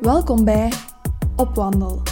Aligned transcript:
Welkom 0.00 0.44
bij 0.44 0.72
Op 1.36 1.54
Wandel, 1.54 2.02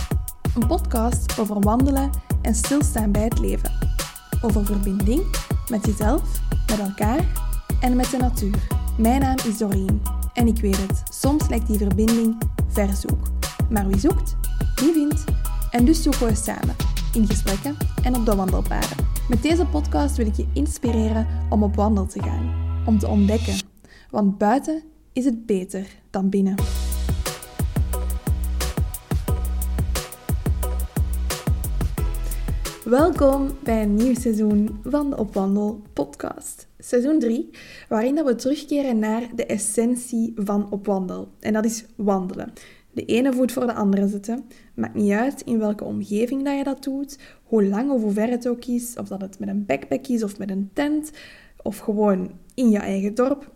een 0.54 0.66
podcast 0.66 1.38
over 1.38 1.60
wandelen 1.60 2.10
en 2.42 2.54
stilstaan 2.54 3.12
bij 3.12 3.22
het 3.22 3.38
leven. 3.38 3.72
Over 4.42 4.64
verbinding 4.64 5.22
met 5.70 5.86
jezelf, 5.86 6.40
met 6.66 6.78
elkaar 6.78 7.26
en 7.80 7.96
met 7.96 8.10
de 8.10 8.16
natuur. 8.16 8.66
Mijn 8.98 9.20
naam 9.20 9.36
is 9.36 9.58
Doreen 9.58 10.02
en 10.34 10.46
ik 10.46 10.58
weet 10.58 10.76
het, 10.76 11.02
soms 11.10 11.48
lijkt 11.48 11.66
die 11.66 11.78
verbinding 11.78 12.38
ver 12.68 12.94
zoek. 12.94 13.20
Maar 13.70 13.86
wie 13.86 13.98
zoekt, 13.98 14.36
die 14.74 14.92
vindt. 14.92 15.24
En 15.70 15.84
dus 15.84 16.02
zoeken 16.02 16.26
we 16.26 16.34
samen, 16.34 16.76
in 17.12 17.26
gesprekken 17.26 17.76
en 18.02 18.16
op 18.16 18.26
de 18.26 18.34
wandelpaden. 18.34 18.96
Met 19.28 19.42
deze 19.42 19.66
podcast 19.66 20.16
wil 20.16 20.26
ik 20.26 20.36
je 20.36 20.46
inspireren 20.52 21.26
om 21.50 21.62
op 21.62 21.74
wandel 21.74 22.06
te 22.06 22.22
gaan, 22.22 22.54
om 22.86 22.98
te 22.98 23.08
ontdekken. 23.08 23.54
Want 24.10 24.38
buiten 24.38 24.82
is 25.12 25.24
het 25.24 25.46
beter 25.46 25.86
dan 26.10 26.28
binnen. 26.28 26.54
Welkom 32.86 33.50
bij 33.62 33.82
een 33.82 33.94
nieuw 33.94 34.14
seizoen 34.14 34.80
van 34.84 35.10
de 35.10 35.16
Opwandel 35.16 35.82
podcast. 35.92 36.68
Seizoen 36.78 37.18
3, 37.18 37.50
waarin 37.88 38.14
dat 38.14 38.26
we 38.26 38.34
terugkeren 38.34 38.98
naar 38.98 39.28
de 39.34 39.46
essentie 39.46 40.32
van 40.36 40.70
opwandel. 40.70 41.28
En 41.40 41.52
dat 41.52 41.64
is 41.64 41.84
wandelen. 41.96 42.52
De 42.92 43.04
ene 43.04 43.32
voet 43.32 43.52
voor 43.52 43.66
de 43.66 43.74
andere 43.74 44.08
zetten. 44.08 44.44
Maakt 44.74 44.94
niet 44.94 45.12
uit 45.12 45.40
in 45.40 45.58
welke 45.58 45.84
omgeving 45.84 46.44
dat 46.44 46.56
je 46.56 46.64
dat 46.64 46.82
doet, 46.82 47.18
hoe 47.44 47.66
lang 47.66 47.90
of 47.90 48.02
hoe 48.02 48.12
ver 48.12 48.28
het 48.28 48.48
ook 48.48 48.64
is, 48.64 48.96
of 48.96 49.08
dat 49.08 49.20
het 49.20 49.38
met 49.38 49.48
een 49.48 49.66
backpack 49.66 50.06
is 50.06 50.22
of 50.22 50.38
met 50.38 50.50
een 50.50 50.70
tent, 50.72 51.10
of 51.62 51.78
gewoon 51.78 52.30
in 52.54 52.70
je 52.70 52.78
eigen 52.78 53.14
dorp. 53.14 53.52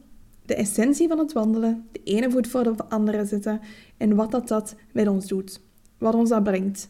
De 0.46 0.54
essentie 0.54 1.08
van 1.08 1.18
het 1.18 1.32
wandelen, 1.32 1.88
de 1.92 2.00
ene 2.04 2.30
voet 2.30 2.48
voor 2.48 2.64
de 2.64 2.84
andere 2.88 3.24
zetten 3.24 3.60
en 3.96 4.14
wat 4.14 4.30
dat, 4.30 4.48
dat 4.48 4.74
met 4.92 5.08
ons 5.08 5.26
doet. 5.26 5.60
Wat 5.98 6.14
ons 6.14 6.28
dat 6.28 6.42
brengt 6.42 6.88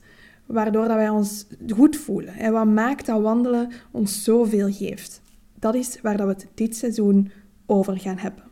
waardoor 0.51 0.89
dat 0.89 0.97
wij 0.97 1.09
ons 1.09 1.47
goed 1.69 1.97
voelen. 1.97 2.34
En 2.34 2.53
wat 2.53 2.67
maakt 2.67 3.06
dat 3.06 3.20
wandelen 3.20 3.70
ons 3.91 4.25
zoveel 4.25 4.73
geeft. 4.73 5.23
Dat 5.59 5.75
is 5.75 6.01
waar 6.03 6.17
dat 6.17 6.27
we 6.27 6.33
het 6.33 6.47
dit 6.55 6.77
seizoen 6.77 7.31
over 7.67 7.98
gaan 7.98 8.19
hebben. 8.19 8.43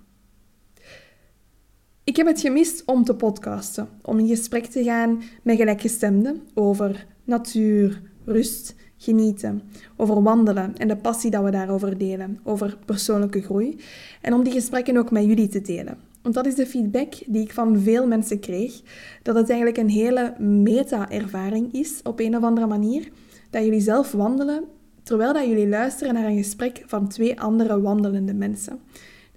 Ik 2.05 2.17
heb 2.17 2.27
het 2.27 2.41
gemist 2.41 2.83
om 2.85 3.05
te 3.05 3.15
podcasten, 3.15 3.89
om 4.03 4.19
in 4.19 4.27
gesprek 4.27 4.65
te 4.65 4.83
gaan 4.83 5.23
met 5.43 5.57
gelijkgestemden 5.57 6.43
over 6.55 7.07
natuur, 7.25 8.03
rust, 8.25 8.75
genieten, 8.97 9.63
over 9.97 10.23
wandelen 10.23 10.77
en 10.77 10.89
de 10.89 10.97
passie 10.97 11.31
dat 11.31 11.45
we 11.45 11.51
daarover 11.51 11.99
delen, 11.99 12.39
over 12.43 12.79
persoonlijke 12.85 13.43
groei 13.43 13.81
en 14.21 14.35
om 14.35 14.43
die 14.43 14.53
gesprekken 14.53 14.97
ook 14.97 15.11
met 15.11 15.25
jullie 15.25 15.49
te 15.49 15.61
delen. 15.61 16.08
Want 16.23 16.35
dat 16.35 16.47
is 16.47 16.55
de 16.55 16.67
feedback 16.67 17.15
die 17.27 17.43
ik 17.43 17.53
van 17.53 17.79
veel 17.79 18.07
mensen 18.07 18.41
kreeg. 18.41 18.81
Dat 19.23 19.35
het 19.35 19.49
eigenlijk 19.49 19.79
een 19.79 19.89
hele 19.89 20.35
meta-ervaring 20.39 21.73
is, 21.73 22.01
op 22.03 22.21
een 22.21 22.37
of 22.37 22.43
andere 22.43 22.67
manier. 22.67 23.09
Dat 23.51 23.65
jullie 23.65 23.81
zelf 23.81 24.13
wandelen, 24.13 24.65
terwijl 25.03 25.33
dat 25.33 25.47
jullie 25.47 25.69
luisteren 25.69 26.15
naar 26.15 26.27
een 26.27 26.37
gesprek 26.37 26.83
van 26.87 27.09
twee 27.09 27.41
andere 27.41 27.81
wandelende 27.81 28.35
mensen. 28.35 28.81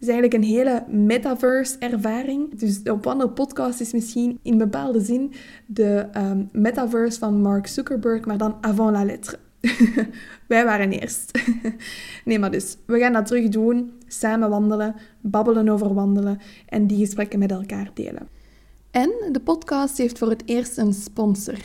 Het 0.02 0.10
is 0.10 0.16
eigenlijk 0.16 0.34
een 0.34 0.56
hele 0.56 0.84
metaverse-ervaring. 0.88 2.60
Dus 2.60 2.84
de 2.84 2.94
Op 2.94 3.32
podcast 3.36 3.80
is 3.80 3.94
misschien 3.94 4.40
in 4.42 4.58
bepaalde 4.58 5.00
zin 5.00 5.34
de 5.66 6.08
um, 6.18 6.50
metaverse 6.52 7.20
van 7.20 7.42
Mark 7.42 7.68
Zuckerberg, 7.68 8.26
maar 8.26 8.38
dan 8.38 8.58
avant 8.62 8.92
la 8.92 9.04
lettre. 9.04 9.38
Wij 10.48 10.66
waren 10.66 10.92
eerst. 10.92 11.32
nee, 12.26 12.40
maar 12.40 12.52
dus, 12.52 12.78
we 12.86 13.00
gaan 13.00 13.14
dat 13.14 13.26
terug 13.26 13.50
doen. 13.50 13.92
Samen 14.08 14.50
wandelen, 14.50 14.96
babbelen 15.22 15.70
over 15.70 15.94
wandelen 15.94 16.40
en 16.66 16.88
die 16.88 17.00
gesprekken 17.00 17.40
met 17.40 17.52
elkaar 17.52 17.92
delen. 17.94 18.28
En 18.92 19.12
de 19.32 19.40
podcast 19.40 19.98
heeft 19.98 20.18
voor 20.18 20.30
het 20.30 20.44
eerst 20.46 20.78
een 20.78 20.94
sponsor. 20.94 21.58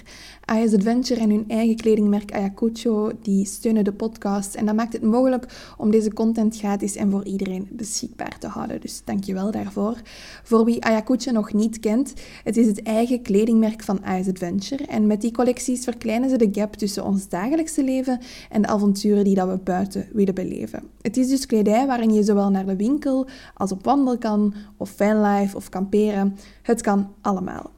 Aya's 0.44 0.74
Adventure 0.74 1.20
en 1.20 1.30
hun 1.30 1.44
eigen 1.48 1.76
kledingmerk 1.76 2.32
Ayacucho, 2.32 3.10
die 3.22 3.46
steunen 3.46 3.84
de 3.84 3.92
podcast. 3.92 4.54
En 4.54 4.66
dat 4.66 4.74
maakt 4.74 4.92
het 4.92 5.02
mogelijk 5.02 5.74
om 5.78 5.90
deze 5.90 6.12
content 6.12 6.56
gratis 6.56 6.96
en 6.96 7.10
voor 7.10 7.24
iedereen 7.24 7.68
beschikbaar 7.70 8.38
te 8.38 8.46
houden. 8.46 8.80
Dus 8.80 9.02
dankjewel 9.04 9.50
daarvoor. 9.50 9.96
Voor 10.42 10.64
wie 10.64 10.84
Ayacucho 10.84 11.32
nog 11.32 11.52
niet 11.52 11.80
kent, 11.80 12.12
het 12.44 12.56
is 12.56 12.66
het 12.66 12.82
eigen 12.82 13.22
kledingmerk 13.22 13.82
van 13.82 14.04
Aya's 14.04 14.28
Adventure. 14.28 14.86
En 14.86 15.06
met 15.06 15.20
die 15.20 15.32
collecties 15.32 15.84
verkleinen 15.84 16.30
ze 16.30 16.36
de 16.36 16.48
gap 16.52 16.74
tussen 16.74 17.04
ons 17.04 17.28
dagelijkse 17.28 17.84
leven 17.84 18.20
en 18.50 18.62
de 18.62 18.68
avonturen 18.68 19.24
die 19.24 19.34
dat 19.34 19.48
we 19.48 19.58
buiten 19.58 20.08
willen 20.12 20.34
beleven. 20.34 20.82
Het 21.00 21.16
is 21.16 21.28
dus 21.28 21.46
kledij 21.46 21.86
waarin 21.86 22.12
je 22.12 22.22
zowel 22.22 22.50
naar 22.50 22.66
de 22.66 22.76
winkel 22.76 23.26
als 23.54 23.72
op 23.72 23.84
wandel 23.84 24.18
kan, 24.18 24.54
of 24.76 24.90
fanlife 24.90 25.56
of 25.56 25.68
kamperen. 25.68 26.36
Het 26.62 26.82
kan 26.82 27.14
allemaal. 27.26 27.70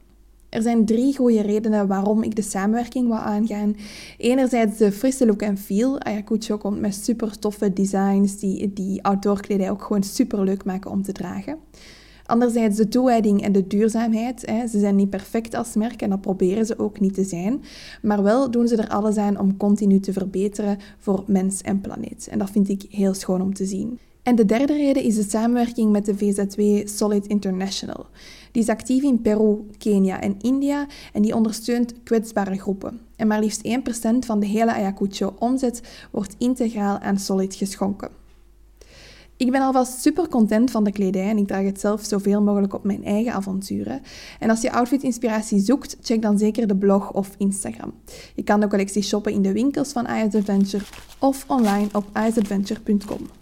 Er 0.48 0.62
zijn 0.62 0.84
drie 0.84 1.16
goede 1.16 1.40
redenen 1.40 1.86
waarom 1.86 2.22
ik 2.22 2.36
de 2.36 2.42
samenwerking 2.42 3.06
wil 3.06 3.16
aangaan. 3.16 3.76
Enerzijds 4.18 4.78
de 4.78 4.92
frisse 4.92 5.26
look 5.26 5.42
en 5.42 5.58
feel. 5.58 6.00
Ayacucho 6.00 6.56
komt 6.56 6.80
met 6.80 6.94
super 6.94 7.38
toffe 7.38 7.72
designs 7.72 8.38
die, 8.38 8.72
die 8.72 9.02
outdoorkledij 9.02 9.70
ook 9.70 9.82
gewoon 9.82 10.02
super 10.02 10.44
leuk 10.44 10.64
maken 10.64 10.90
om 10.90 11.02
te 11.02 11.12
dragen. 11.12 11.58
Anderzijds 12.26 12.76
de 12.76 12.88
toewijding 12.88 13.42
en 13.42 13.52
de 13.52 13.66
duurzaamheid. 13.66 14.40
Ze 14.70 14.78
zijn 14.78 14.96
niet 14.96 15.10
perfect 15.10 15.54
als 15.54 15.74
merk 15.74 16.02
en 16.02 16.10
dat 16.10 16.20
proberen 16.20 16.66
ze 16.66 16.78
ook 16.78 17.00
niet 17.00 17.14
te 17.14 17.24
zijn. 17.24 17.62
Maar 18.02 18.22
wel 18.22 18.50
doen 18.50 18.68
ze 18.68 18.76
er 18.76 18.88
alles 18.88 19.16
aan 19.16 19.38
om 19.38 19.56
continu 19.56 20.00
te 20.00 20.12
verbeteren 20.12 20.78
voor 20.98 21.24
mens 21.26 21.60
en 21.60 21.80
planeet. 21.80 22.28
En 22.30 22.38
dat 22.38 22.50
vind 22.50 22.68
ik 22.68 22.86
heel 22.90 23.14
schoon 23.14 23.42
om 23.42 23.54
te 23.54 23.64
zien. 23.64 23.98
En 24.22 24.34
de 24.34 24.44
derde 24.44 24.72
reden 24.72 25.02
is 25.02 25.14
de 25.14 25.26
samenwerking 25.28 25.92
met 25.92 26.04
de 26.04 26.16
VZW 26.16 26.88
Solid 26.88 27.26
International. 27.26 28.06
Die 28.52 28.62
is 28.62 28.68
actief 28.68 29.02
in 29.02 29.22
Peru, 29.22 29.66
Kenia 29.78 30.20
en 30.20 30.36
India 30.40 30.86
en 31.12 31.22
die 31.22 31.34
ondersteunt 31.34 31.94
kwetsbare 32.02 32.58
groepen. 32.58 33.00
En 33.16 33.26
maar 33.26 33.40
liefst 33.40 33.66
1% 33.66 33.70
van 34.18 34.40
de 34.40 34.46
hele 34.46 34.72
Ayacucho-omzet 34.72 35.82
wordt 36.10 36.34
integraal 36.38 36.98
aan 36.98 37.18
Solid 37.18 37.54
geschonken. 37.54 38.18
Ik 39.38 39.50
ben 39.50 39.60
alvast 39.60 40.00
super 40.00 40.28
content 40.28 40.70
van 40.70 40.84
de 40.84 40.92
kledij 40.92 41.28
en 41.28 41.38
ik 41.38 41.46
draag 41.46 41.64
het 41.64 41.80
zelf 41.80 42.04
zoveel 42.04 42.42
mogelijk 42.42 42.74
op 42.74 42.84
mijn 42.84 43.04
eigen 43.04 43.32
avonturen. 43.32 44.00
En 44.38 44.50
als 44.50 44.60
je 44.60 44.72
outfit-inspiratie 44.72 45.60
zoekt, 45.60 45.96
check 46.00 46.22
dan 46.22 46.38
zeker 46.38 46.66
de 46.66 46.76
blog 46.76 47.12
of 47.12 47.34
Instagram. 47.36 47.94
Je 48.34 48.42
kan 48.42 48.60
de 48.60 48.68
collectie 48.68 49.02
shoppen 49.02 49.32
in 49.32 49.42
de 49.42 49.52
winkels 49.52 49.92
van 49.92 50.06
Eyes 50.06 50.34
Adventure 50.34 50.84
of 51.18 51.44
online 51.48 51.88
op 51.92 52.04
eyesadventure.com. 52.12 53.37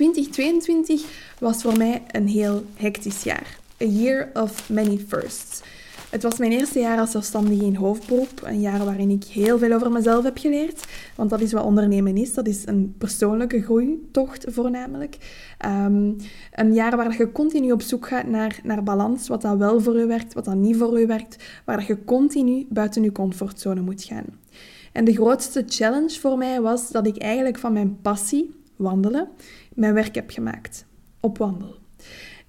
2022 0.00 1.02
was 1.38 1.62
voor 1.62 1.76
mij 1.76 2.02
een 2.06 2.28
heel 2.28 2.64
hectisch 2.74 3.22
jaar. 3.22 3.58
A 3.82 3.84
year 3.84 4.30
of 4.34 4.70
many 4.70 4.98
firsts. 5.08 5.60
Het 6.10 6.22
was 6.22 6.38
mijn 6.38 6.52
eerste 6.52 6.78
jaar 6.78 6.98
als 6.98 7.10
zelfstandige 7.10 7.64
in 7.64 7.74
hoofdberoep. 7.74 8.40
Een 8.42 8.60
jaar 8.60 8.84
waarin 8.84 9.10
ik 9.10 9.24
heel 9.24 9.58
veel 9.58 9.72
over 9.72 9.92
mezelf 9.92 10.24
heb 10.24 10.38
geleerd. 10.38 10.84
Want 11.14 11.30
dat 11.30 11.40
is 11.40 11.52
wat 11.52 11.64
ondernemen 11.64 12.16
is. 12.16 12.34
Dat 12.34 12.46
is 12.46 12.66
een 12.66 12.94
persoonlijke 12.98 13.62
groeitocht 13.62 14.44
voornamelijk. 14.48 15.16
Um, 15.66 16.16
een 16.52 16.74
jaar 16.74 16.96
waar 16.96 17.16
je 17.18 17.32
continu 17.32 17.72
op 17.72 17.82
zoek 17.82 18.08
gaat 18.08 18.26
naar, 18.26 18.60
naar 18.62 18.82
balans. 18.82 19.28
Wat 19.28 19.42
dat 19.42 19.58
wel 19.58 19.80
voor 19.80 19.98
je 19.98 20.06
werkt, 20.06 20.34
wat 20.34 20.44
dat 20.44 20.54
niet 20.54 20.76
voor 20.76 20.98
je 20.98 21.06
werkt. 21.06 21.36
Waar 21.64 21.84
je 21.86 22.04
continu 22.04 22.66
buiten 22.68 23.02
je 23.02 23.12
comfortzone 23.12 23.80
moet 23.80 24.04
gaan. 24.04 24.26
En 24.92 25.04
de 25.04 25.14
grootste 25.14 25.64
challenge 25.66 26.20
voor 26.20 26.38
mij 26.38 26.60
was 26.60 26.90
dat 26.90 27.06
ik 27.06 27.16
eigenlijk 27.16 27.58
van 27.58 27.72
mijn 27.72 27.98
passie, 28.02 28.59
wandelen, 28.80 29.28
mijn 29.74 29.94
werk 29.94 30.14
heb 30.14 30.30
gemaakt. 30.30 30.86
Op 31.20 31.38
wandel. 31.38 31.78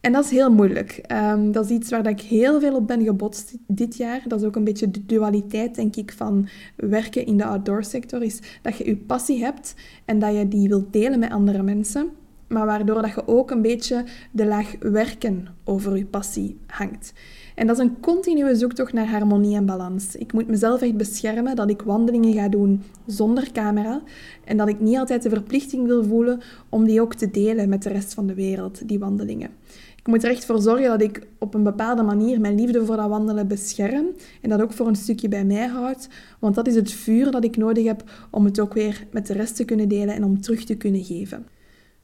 En 0.01 0.11
dat 0.11 0.25
is 0.25 0.31
heel 0.31 0.51
moeilijk. 0.51 0.91
Ehm, 0.91 1.51
dat 1.51 1.65
is 1.65 1.71
iets 1.71 1.89
waar 1.89 2.07
ik 2.07 2.21
heel 2.21 2.59
veel 2.59 2.75
op 2.75 2.87
ben 2.87 3.03
gebotst 3.03 3.57
dit 3.67 3.97
jaar. 3.97 4.23
Dat 4.27 4.41
is 4.41 4.47
ook 4.47 4.55
een 4.55 4.63
beetje 4.63 4.91
de 4.91 5.05
dualiteit, 5.05 5.75
denk 5.75 5.95
ik, 5.95 6.11
van 6.11 6.47
werken 6.75 7.25
in 7.25 7.37
de 7.37 7.45
outdoor 7.45 7.83
sector. 7.83 8.23
Is 8.23 8.39
dat 8.61 8.77
je 8.77 8.85
je 8.85 8.97
passie 8.97 9.43
hebt 9.43 9.75
en 10.05 10.19
dat 10.19 10.35
je 10.35 10.47
die 10.47 10.67
wilt 10.67 10.93
delen 10.93 11.19
met 11.19 11.31
andere 11.31 11.63
mensen. 11.63 12.09
Maar 12.47 12.65
waardoor 12.65 13.01
dat 13.01 13.13
je 13.13 13.27
ook 13.27 13.51
een 13.51 13.61
beetje 13.61 14.05
de 14.31 14.45
laag 14.45 14.75
werken 14.79 15.47
over 15.63 15.97
je 15.97 16.05
passie 16.05 16.57
hangt. 16.67 17.13
En 17.55 17.67
dat 17.67 17.77
is 17.77 17.83
een 17.83 17.99
continue 17.99 18.55
zoektocht 18.55 18.93
naar 18.93 19.09
harmonie 19.09 19.55
en 19.55 19.65
balans. 19.65 20.15
Ik 20.15 20.33
moet 20.33 20.47
mezelf 20.47 20.81
echt 20.81 20.97
beschermen 20.97 21.55
dat 21.55 21.69
ik 21.69 21.81
wandelingen 21.81 22.33
ga 22.33 22.49
doen 22.49 22.83
zonder 23.05 23.51
camera 23.51 24.01
en 24.45 24.57
dat 24.57 24.67
ik 24.67 24.79
niet 24.79 24.97
altijd 24.97 25.23
de 25.23 25.29
verplichting 25.29 25.87
wil 25.87 26.03
voelen 26.03 26.39
om 26.69 26.85
die 26.85 27.01
ook 27.01 27.13
te 27.13 27.31
delen 27.31 27.69
met 27.69 27.83
de 27.83 27.89
rest 27.89 28.13
van 28.13 28.27
de 28.27 28.33
wereld, 28.33 28.87
die 28.87 28.99
wandelingen. 28.99 29.49
Ik 29.95 30.07
moet 30.07 30.23
er 30.23 30.29
echt 30.29 30.45
voor 30.45 30.61
zorgen 30.61 30.89
dat 30.89 31.01
ik 31.01 31.27
op 31.37 31.53
een 31.53 31.63
bepaalde 31.63 32.01
manier 32.01 32.39
mijn 32.39 32.55
liefde 32.55 32.85
voor 32.85 32.95
dat 32.95 33.09
wandelen 33.09 33.47
bescherm 33.47 34.05
en 34.41 34.49
dat 34.49 34.61
ook 34.61 34.73
voor 34.73 34.87
een 34.87 34.95
stukje 34.95 35.27
bij 35.27 35.45
mij 35.45 35.67
houd, 35.67 36.09
want 36.39 36.55
dat 36.55 36.67
is 36.67 36.75
het 36.75 36.91
vuur 36.91 37.31
dat 37.31 37.43
ik 37.43 37.57
nodig 37.57 37.85
heb 37.85 38.03
om 38.31 38.45
het 38.45 38.59
ook 38.59 38.73
weer 38.73 39.07
met 39.11 39.27
de 39.27 39.33
rest 39.33 39.55
te 39.55 39.65
kunnen 39.65 39.89
delen 39.89 40.15
en 40.15 40.23
om 40.23 40.41
terug 40.41 40.63
te 40.63 40.75
kunnen 40.75 41.03
geven. 41.03 41.47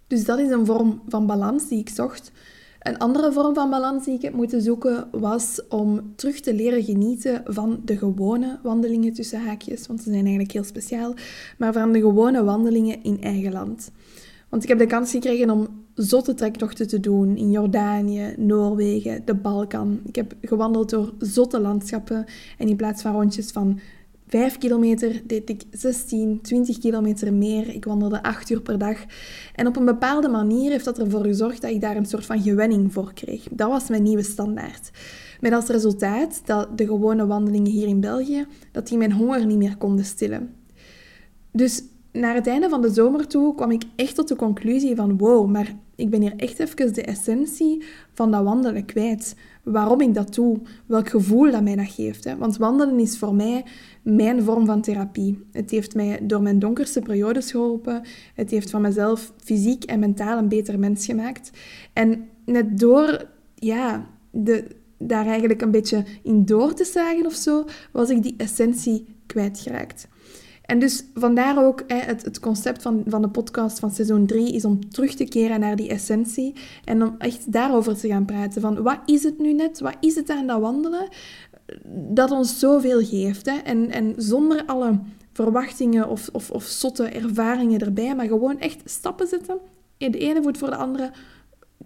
Dus 0.08 0.26
dat 0.26 0.40
is 0.40 0.50
een 0.50 0.66
vorm 0.66 1.02
van 1.08 1.26
balans 1.26 1.68
die 1.68 1.80
ik 1.80 1.90
zocht. 1.90 2.32
Een 2.88 2.98
andere 2.98 3.32
vorm 3.32 3.54
van 3.54 3.70
balans 3.70 4.06
die 4.06 4.14
ik 4.14 4.22
heb 4.22 4.34
moeten 4.34 4.62
zoeken 4.62 5.08
was 5.12 5.62
om 5.70 6.14
terug 6.16 6.40
te 6.40 6.54
leren 6.54 6.84
genieten 6.84 7.42
van 7.46 7.82
de 7.86 7.98
gewone 7.98 8.60
wandelingen 8.64 9.14
tussen 9.14 9.46
haakjes, 9.46 9.88
want 9.88 10.00
ze 10.00 10.10
zijn 10.10 10.22
eigenlijk 10.22 10.52
heel 10.52 10.64
speciaal, 10.64 11.14
maar 11.58 11.74
van 11.74 11.92
de 11.92 12.00
gewone 12.00 12.44
wandelingen 12.44 13.04
in 13.04 13.22
eigen 13.22 13.52
land. 13.52 13.92
Want 14.50 14.64
ik 14.64 14.70
heb 14.70 14.78
de 14.78 14.86
kans 14.86 15.12
gekregen 15.12 15.50
om 15.50 15.68
zotte 15.94 16.34
trektochten 16.34 16.88
te 16.88 17.00
doen 17.00 17.38
in 17.38 17.52
Jordanië, 17.52 18.34
Noorwegen, 18.38 19.22
de 19.26 19.36
Balkan. 19.36 20.00
Ik 20.06 20.16
heb 20.16 20.34
gewandeld 20.42 20.90
door 20.90 21.14
zotte 21.20 21.60
landschappen 21.60 22.26
en 22.58 22.68
in 22.68 22.76
plaats 22.76 23.02
van 23.02 23.14
rondjes 23.14 23.52
van 23.52 23.80
5 24.28 24.58
kilometer 24.58 25.22
deed 25.26 25.50
ik 25.50 25.64
16, 25.72 26.42
20 26.42 26.78
kilometer 26.78 27.34
meer. 27.34 27.70
Ik 27.70 27.86
wandelde 27.86 28.24
8 28.24 28.50
uur 28.50 28.62
per 28.62 28.78
dag. 28.78 28.98
En 29.56 29.68
op 29.68 29.76
een 29.76 29.86
bepaalde 29.86 30.28
manier 30.28 30.72
heeft 30.72 30.86
dat 30.86 31.00
ervoor 31.00 31.24
gezorgd 31.24 31.62
dat 31.62 31.72
ik 31.72 31.82
daar 31.82 31.96
een 31.96 32.06
soort 32.06 32.26
van 32.26 32.42
gewenning 32.42 32.94
voor 32.94 33.14
kreeg. 33.14 33.48
Dat 33.52 33.70
was 33.70 33.90
mijn 33.90 34.04
nieuwe 34.04 34.24
standaard. 34.24 34.90
Met 35.40 35.54
als 35.54 35.68
resultaat 35.68 36.42
dat 36.46 36.78
de 36.78 36.86
gewone 36.86 37.28
wandelingen 37.28 37.72
hier 37.72 37.88
in 37.88 38.00
België, 38.00 38.46
dat 38.72 38.88
die 38.88 38.98
mijn 38.98 39.12
honger 39.12 39.46
niet 39.46 39.58
meer 39.58 39.78
konden 39.78 40.06
stillen. 40.06 40.54
Dus 41.52 41.84
naar 42.12 42.36
het 42.36 42.48
einde 42.48 42.70
van 42.70 42.82
de 42.82 42.94
zomer 42.94 43.28
toe 43.28 43.56
kwam 43.56 43.72
ik 43.72 43.84
echt 43.96 44.16
tot 44.16 44.28
de 44.28 44.36
conclusie 44.36 44.96
van 44.96 45.18
wow, 45.18 45.50
maar 45.50 45.76
ik 45.96 46.10
ben 46.10 46.22
hier 46.22 46.36
echt 46.36 46.60
even 46.60 46.94
de 46.94 47.02
essentie 47.02 47.84
van 48.14 48.32
dat 48.32 48.44
wandelen 48.44 48.86
kwijt. 48.86 49.36
Waarom 49.72 50.02
ik 50.02 50.14
dat 50.14 50.34
doe, 50.34 50.60
welk 50.86 51.10
gevoel 51.10 51.52
dat 51.52 51.64
mij 51.64 51.76
dat 51.76 51.90
geeft. 51.90 52.24
Hè? 52.24 52.38
Want 52.38 52.58
wandelen 52.58 53.00
is 53.00 53.18
voor 53.18 53.36
mij 53.36 53.66
mijn 54.02 54.44
vorm 54.44 54.66
van 54.66 54.82
therapie. 54.82 55.46
Het 55.52 55.72
heeft 55.72 55.96
mij 55.96 56.20
door 56.22 56.42
mijn 56.42 56.60
donkerste 56.60 57.00
periodes 57.02 57.52
geholpen. 57.52 58.02
Het 58.36 58.52
heeft 58.52 58.70
van 58.70 58.82
mezelf 58.82 59.34
fysiek 59.38 59.84
en 59.84 60.00
mentaal 60.00 60.38
een 60.38 60.50
beter 60.50 60.80
mens 60.80 61.06
gemaakt. 61.06 61.52
En 61.94 62.28
net 62.46 62.80
door 62.80 63.26
ja, 63.56 64.08
de, 64.32 64.68
daar 64.98 65.26
eigenlijk 65.26 65.62
een 65.62 65.72
beetje 65.72 66.04
in 66.24 66.46
door 66.46 66.74
te 66.74 66.86
zagen 66.86 67.26
of 67.26 67.34
zo, 67.34 67.66
was 67.92 68.10
ik 68.10 68.24
die 68.24 68.36
essentie 68.38 69.06
kwijtgeraakt. 69.26 70.08
En 70.68 70.80
dus 70.80 71.04
vandaar 71.14 71.66
ook 71.66 71.84
hè, 71.88 71.98
het, 71.98 72.26
het, 72.26 72.40
concept 72.40 72.82
van, 72.82 73.04
van 73.06 73.22
de 73.22 73.30
podcast 73.30 73.80
van 73.80 73.92
seizoen 73.92 74.26
3 74.26 74.54
is 74.54 74.66
om 74.66 74.90
terug 74.90 75.16
te 75.16 75.24
keren 75.24 75.60
naar 75.60 75.76
die 75.76 75.90
essentie 75.90 76.54
en 76.84 77.04
om 77.04 77.16
echt 77.18 77.52
daarover 77.52 77.98
te 77.98 78.08
gaan 78.08 78.26
praten. 78.26 78.62
Van 78.62 78.82
wat 78.82 79.00
is 79.06 79.24
het 79.24 79.40
nu 79.40 79.54
net? 79.54 79.80
Wat 79.80 79.98
is 80.00 80.16
het 80.16 80.30
aan 80.30 80.48
dat 80.48 80.60
wandelen 80.60 81.08
dat 82.10 82.32
ons 82.32 82.60
zoveel 82.60 83.06
geeft? 83.06 83.46
Hè? 83.46 83.58
En, 83.58 83.92
en 83.92 84.14
zonder 84.18 84.64
alle 84.66 85.00
verwachtingen 85.34 86.10
of, 86.10 86.30
of, 86.32 86.52
of 86.52 86.64
zotte 86.64 87.04
ervaringen 87.04 87.80
erbij, 87.80 88.16
maar 88.16 88.28
gewoon 88.28 88.60
echt 88.60 88.82
stappen 88.86 89.28
zetten. 89.28 89.58
De 89.98 90.18
ene 90.18 90.42
voet 90.42 90.58
voor 90.58 90.70
de 90.70 90.76
andere, 90.76 91.12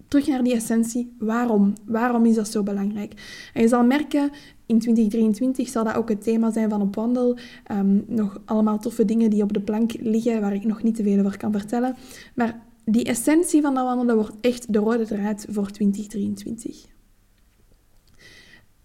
terug 0.08 0.26
naar 0.26 0.42
die 0.42 0.54
essentie. 0.54 1.16
Waarom? 1.18 1.72
Waarom 1.86 2.26
is 2.26 2.34
dat 2.34 2.48
zo 2.48 2.62
belangrijk? 2.62 3.12
En 3.54 3.62
je 3.62 3.68
zal 3.68 3.84
merken, 3.84 4.30
in 4.72 4.78
2023 4.78 5.68
zal 5.68 5.84
dat 5.84 5.94
ook 5.94 6.08
het 6.08 6.22
thema 6.22 6.50
zijn 6.50 6.70
van 6.70 6.82
op 6.82 6.94
wandel. 6.94 7.36
Ehm, 7.64 8.00
nog 8.06 8.40
allemaal 8.44 8.78
toffe 8.78 9.04
dingen 9.04 9.30
die 9.30 9.42
op 9.42 9.52
de 9.52 9.60
plank 9.60 9.92
liggen, 10.00 10.40
waar 10.40 10.54
ik 10.54 10.64
nog 10.64 10.82
niet 10.82 10.94
te 10.94 11.02
veel 11.02 11.18
over 11.18 11.36
kan 11.36 11.52
vertellen. 11.52 11.96
Maar 12.34 12.62
die 12.84 13.04
essentie 13.04 13.62
van 13.62 13.74
dat 13.74 13.84
wandelen 13.84 14.14
wordt 14.14 14.40
echt 14.40 14.72
de 14.72 14.78
rode 14.78 15.06
draad 15.06 15.46
voor 15.48 15.70
2023. 15.70 16.90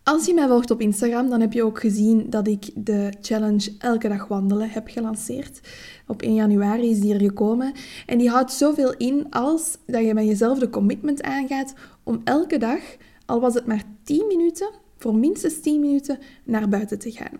Als 0.04 0.26
je 0.26 0.34
mij 0.34 0.48
volgt 0.48 0.72
op 0.72 0.82
Instagram, 0.82 1.30
dan 1.30 1.42
heb 1.42 1.54
je 1.54 1.64
ook 1.64 1.80
gezien 1.80 2.30
dat 2.30 2.48
ik 2.48 2.70
de 2.76 3.14
challenge 3.22 3.76
Elke 3.80 4.08
dag 4.08 4.28
wandelen 4.28 4.70
heb 4.70 4.88
gelanceerd. 4.88 5.60
Op 6.08 6.22
1 6.22 6.34
januari 6.34 6.90
is 6.90 7.00
die 7.00 7.14
er 7.14 7.20
gekomen. 7.20 7.74
En 8.06 8.18
die 8.18 8.30
houdt 8.30 8.52
zoveel 8.52 8.94
in 8.98 9.30
als 9.30 9.78
dat 9.86 10.06
je 10.06 10.14
met 10.14 10.26
jezelf 10.26 10.60
de 10.60 10.70
commitment 10.70 11.24
aangaat 11.24 11.74
om 12.04 12.22
elke 12.24 12.58
dag, 12.58 12.80
al 13.26 13.40
was 13.40 13.54
het 13.54 13.66
maar 13.66 13.84
10 14.04 14.26
minuten, 14.28 14.70
voor 14.98 15.16
minstens 15.16 15.60
10 15.60 15.80
minuten 15.80 16.20
naar 16.44 16.70
buiten 16.70 17.00
te 17.00 17.12
gaan. 17.12 17.38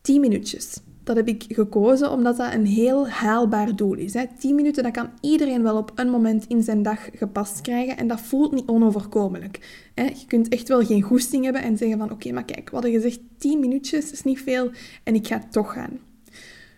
10 0.00 0.20
minuutjes. 0.20 0.80
Dat 1.04 1.16
heb 1.16 1.28
ik 1.28 1.44
gekozen 1.48 2.10
omdat 2.10 2.36
dat 2.36 2.52
een 2.52 2.66
heel 2.66 3.08
haalbaar 3.08 3.76
doel 3.76 3.94
is. 3.94 4.14
Hè. 4.14 4.24
10 4.38 4.54
minuten, 4.54 4.82
dat 4.82 4.92
kan 4.92 5.10
iedereen 5.20 5.62
wel 5.62 5.76
op 5.76 5.92
een 5.94 6.10
moment 6.10 6.46
in 6.48 6.62
zijn 6.62 6.82
dag 6.82 7.08
gepast 7.12 7.60
krijgen 7.60 7.96
en 7.96 8.06
dat 8.06 8.20
voelt 8.20 8.52
niet 8.52 8.66
onoverkomelijk. 8.68 9.82
Je 9.94 10.26
kunt 10.26 10.48
echt 10.48 10.68
wel 10.68 10.84
geen 10.84 11.02
goesting 11.02 11.44
hebben 11.44 11.62
en 11.62 11.76
zeggen 11.76 11.98
van 11.98 12.10
oké, 12.10 12.32
maar 12.32 12.44
kijk, 12.44 12.70
wat 12.70 12.84
je 12.84 12.90
gezegd, 12.90 13.20
10 13.38 13.60
minuutjes 13.60 14.12
is 14.12 14.22
niet 14.22 14.40
veel 14.40 14.70
en 15.02 15.14
ik 15.14 15.26
ga 15.26 15.42
toch 15.50 15.72
gaan. 15.72 15.98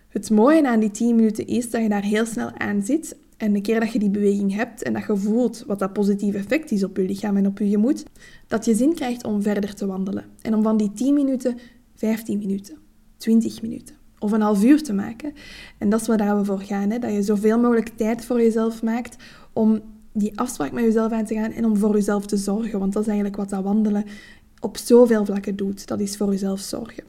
Het 0.08 0.30
mooie 0.30 0.68
aan 0.68 0.80
die 0.80 0.90
10 0.90 1.16
minuten 1.16 1.46
is 1.46 1.70
dat 1.70 1.82
je 1.82 1.88
daar 1.88 2.02
heel 2.02 2.26
snel 2.26 2.58
aan 2.58 2.82
zit 2.82 3.16
en 3.44 3.52
de 3.52 3.60
keer 3.60 3.80
dat 3.80 3.92
je 3.92 3.98
die 3.98 4.10
beweging 4.10 4.54
hebt 4.54 4.82
en 4.82 4.92
dat 4.92 5.06
je 5.06 5.16
voelt 5.16 5.64
wat 5.66 5.78
dat 5.78 5.92
positieve 5.92 6.38
effect 6.38 6.70
is 6.70 6.84
op 6.84 6.96
je 6.96 7.02
lichaam 7.02 7.36
en 7.36 7.46
op 7.46 7.58
je 7.58 7.68
gemoed, 7.68 8.04
dat 8.46 8.64
je 8.64 8.74
zin 8.74 8.94
krijgt 8.94 9.24
om 9.24 9.42
verder 9.42 9.74
te 9.74 9.86
wandelen. 9.86 10.24
En 10.42 10.54
om 10.54 10.62
van 10.62 10.76
die 10.76 10.92
10 10.92 11.14
minuten 11.14 11.58
15 11.94 12.38
minuten, 12.38 12.76
20 13.16 13.62
minuten 13.62 13.94
of 14.18 14.32
een 14.32 14.40
half 14.40 14.64
uur 14.64 14.82
te 14.82 14.92
maken. 14.92 15.32
En 15.78 15.88
dat 15.88 16.00
is 16.00 16.06
waar 16.06 16.38
we 16.38 16.44
voor 16.44 16.60
gaan. 16.60 16.90
Hè? 16.90 16.98
Dat 16.98 17.12
je 17.12 17.22
zoveel 17.22 17.58
mogelijk 17.60 17.88
tijd 17.88 18.24
voor 18.24 18.40
jezelf 18.40 18.82
maakt 18.82 19.16
om 19.52 19.80
die 20.12 20.38
afspraak 20.38 20.72
met 20.72 20.84
jezelf 20.84 21.12
aan 21.12 21.24
te 21.24 21.34
gaan 21.34 21.52
en 21.52 21.64
om 21.64 21.76
voor 21.76 21.94
jezelf 21.94 22.26
te 22.26 22.36
zorgen. 22.36 22.78
Want 22.78 22.92
dat 22.92 23.02
is 23.02 23.08
eigenlijk 23.08 23.36
wat 23.36 23.50
dat 23.50 23.62
wandelen 23.62 24.04
op 24.60 24.76
zoveel 24.76 25.24
vlakken 25.24 25.56
doet. 25.56 25.86
Dat 25.86 26.00
is 26.00 26.16
voor 26.16 26.30
jezelf 26.30 26.60
zorgen. 26.60 27.04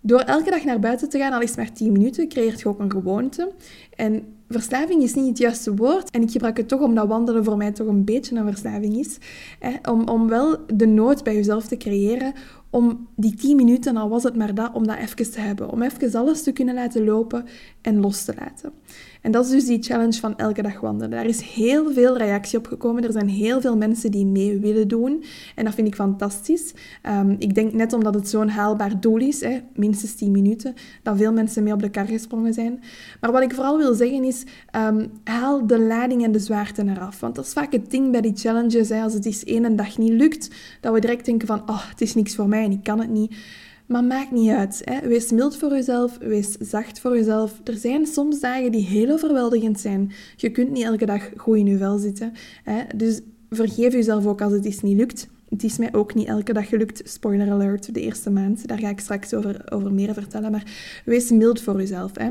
Door 0.00 0.20
elke 0.20 0.50
dag 0.50 0.64
naar 0.64 0.78
buiten 0.78 1.08
te 1.08 1.18
gaan, 1.18 1.32
al 1.32 1.40
is 1.40 1.56
maar 1.56 1.72
10 1.72 1.92
minuten, 1.92 2.28
creëert 2.28 2.60
je 2.60 2.68
ook 2.68 2.78
een 2.78 2.90
gewoonte. 2.90 3.52
En 3.96 4.35
verslaving 4.48 5.02
is 5.02 5.14
niet 5.14 5.28
het 5.28 5.38
juiste 5.38 5.74
woord. 5.74 6.10
En 6.10 6.22
ik 6.22 6.30
gebruik 6.30 6.56
het 6.56 6.68
toch 6.68 6.80
omdat 6.80 7.06
wandelen 7.08 7.44
voor 7.44 7.56
mij 7.56 7.72
toch 7.72 7.86
een 7.86 8.04
beetje 8.04 8.36
een 8.36 8.46
verslaving 8.46 8.96
is. 8.96 9.18
Hè? 9.58 9.90
Om, 9.90 10.08
om 10.08 10.28
wel 10.28 10.56
de 10.74 10.86
nood 10.86 11.24
bij 11.24 11.34
jezelf 11.34 11.66
te 11.66 11.76
creëren 11.76 12.34
om 12.70 13.08
die 13.16 13.34
10 13.34 13.56
minuten, 13.56 13.96
al 13.96 14.08
was 14.08 14.22
het 14.22 14.36
maar 14.36 14.54
dat, 14.54 14.72
om 14.72 14.86
dat 14.86 14.96
even 14.96 15.30
te 15.30 15.40
hebben. 15.40 15.70
Om 15.70 15.82
even 15.82 16.14
alles 16.14 16.42
te 16.42 16.52
kunnen 16.52 16.74
laten 16.74 17.04
lopen 17.04 17.44
en 17.80 18.00
los 18.00 18.24
te 18.24 18.34
laten. 18.38 18.72
En 19.26 19.32
dat 19.32 19.44
is 19.44 19.50
dus 19.50 19.64
die 19.64 19.82
challenge 19.82 20.20
van 20.20 20.36
elke 20.36 20.62
dag 20.62 20.80
wandelen. 20.80 21.10
Daar 21.10 21.26
is 21.26 21.40
heel 21.40 21.92
veel 21.92 22.16
reactie 22.16 22.58
op 22.58 22.66
gekomen. 22.66 23.04
Er 23.04 23.12
zijn 23.12 23.28
heel 23.28 23.60
veel 23.60 23.76
mensen 23.76 24.10
die 24.10 24.26
mee 24.26 24.58
willen 24.58 24.88
doen. 24.88 25.24
En 25.54 25.64
dat 25.64 25.74
vind 25.74 25.86
ik 25.86 25.94
fantastisch. 25.94 26.74
Ehm, 27.02 27.34
ik 27.38 27.54
denk 27.54 27.72
net 27.72 27.92
omdat 27.92 28.14
het 28.14 28.28
zo'n 28.28 28.48
haalbaar 28.48 29.00
doel 29.00 29.16
is, 29.16 29.40
hè, 29.40 29.58
minstens 29.74 30.14
10 30.14 30.30
minuten, 30.30 30.74
dat 31.02 31.16
veel 31.16 31.32
mensen 31.32 31.62
mee 31.62 31.72
op 31.72 31.82
de 31.82 31.88
kar 31.88 32.06
gesprongen 32.06 32.54
zijn. 32.54 32.82
Maar 33.20 33.32
wat 33.32 33.42
ik 33.42 33.54
vooral 33.54 33.78
wil 33.78 33.94
zeggen 33.94 34.24
is, 34.24 34.44
um, 34.76 35.10
haal 35.24 35.66
de 35.66 35.80
lading 35.80 36.24
en 36.24 36.32
de 36.32 36.38
zwaarte 36.38 36.84
eraf. 36.88 37.20
Want 37.20 37.34
dat 37.34 37.46
is 37.46 37.52
vaak 37.52 37.72
het 37.72 37.90
ding 37.90 38.10
bij 38.10 38.20
die 38.20 38.36
challenges. 38.36 38.88
Hè, 38.88 39.02
als 39.02 39.12
het 39.12 39.26
eens 39.26 39.44
één 39.44 39.76
dag 39.76 39.98
niet 39.98 40.12
lukt, 40.12 40.50
dat 40.80 40.92
we 40.92 41.00
direct 41.00 41.24
denken 41.24 41.46
van, 41.46 41.62
oh, 41.66 41.88
het 41.88 42.00
is 42.00 42.14
niks 42.14 42.34
voor 42.34 42.48
mij 42.48 42.64
en 42.64 42.72
ik 42.72 42.82
kan 42.82 43.00
het 43.00 43.10
niet. 43.10 43.36
Maar 43.86 44.04
maakt 44.04 44.30
niet 44.30 44.50
uit. 44.50 44.84
Wees 45.02 45.30
mild 45.30 45.56
voor 45.56 45.70
jezelf, 45.70 46.18
wees 46.18 46.52
zacht 46.52 47.00
voor 47.00 47.16
jezelf. 47.16 47.60
Er 47.64 47.76
zijn 47.76 48.06
soms 48.06 48.40
dagen 48.40 48.72
die 48.72 48.84
heel 48.86 49.12
overweldigend 49.12 49.80
zijn. 49.80 50.12
Je 50.36 50.50
kunt 50.50 50.70
niet 50.70 50.84
elke 50.84 51.06
dag 51.06 51.30
goed 51.36 51.56
in 51.56 51.66
je 51.66 51.76
vel 51.76 51.98
zitten. 51.98 52.32
Hè. 52.62 52.82
Dus 52.96 53.20
vergeef 53.50 53.92
jezelf 53.92 54.26
ook 54.26 54.40
als 54.40 54.52
het 54.52 54.64
eens 54.64 54.82
niet 54.82 54.96
lukt. 54.96 55.28
Het 55.48 55.64
is 55.64 55.78
mij 55.78 55.94
ook 55.94 56.14
niet 56.14 56.26
elke 56.26 56.52
dag 56.52 56.68
gelukt. 56.68 57.00
Spoiler 57.04 57.50
alert, 57.50 57.94
de 57.94 58.00
eerste 58.00 58.30
maand. 58.30 58.68
Daar 58.68 58.78
ga 58.78 58.88
ik 58.88 59.00
straks 59.00 59.34
over, 59.34 59.72
over 59.72 59.92
meer 59.92 60.14
vertellen. 60.14 60.50
Maar 60.50 60.64
wees 61.04 61.30
mild 61.30 61.60
voor 61.60 61.76
jezelf. 61.76 62.10
Hè. 62.16 62.30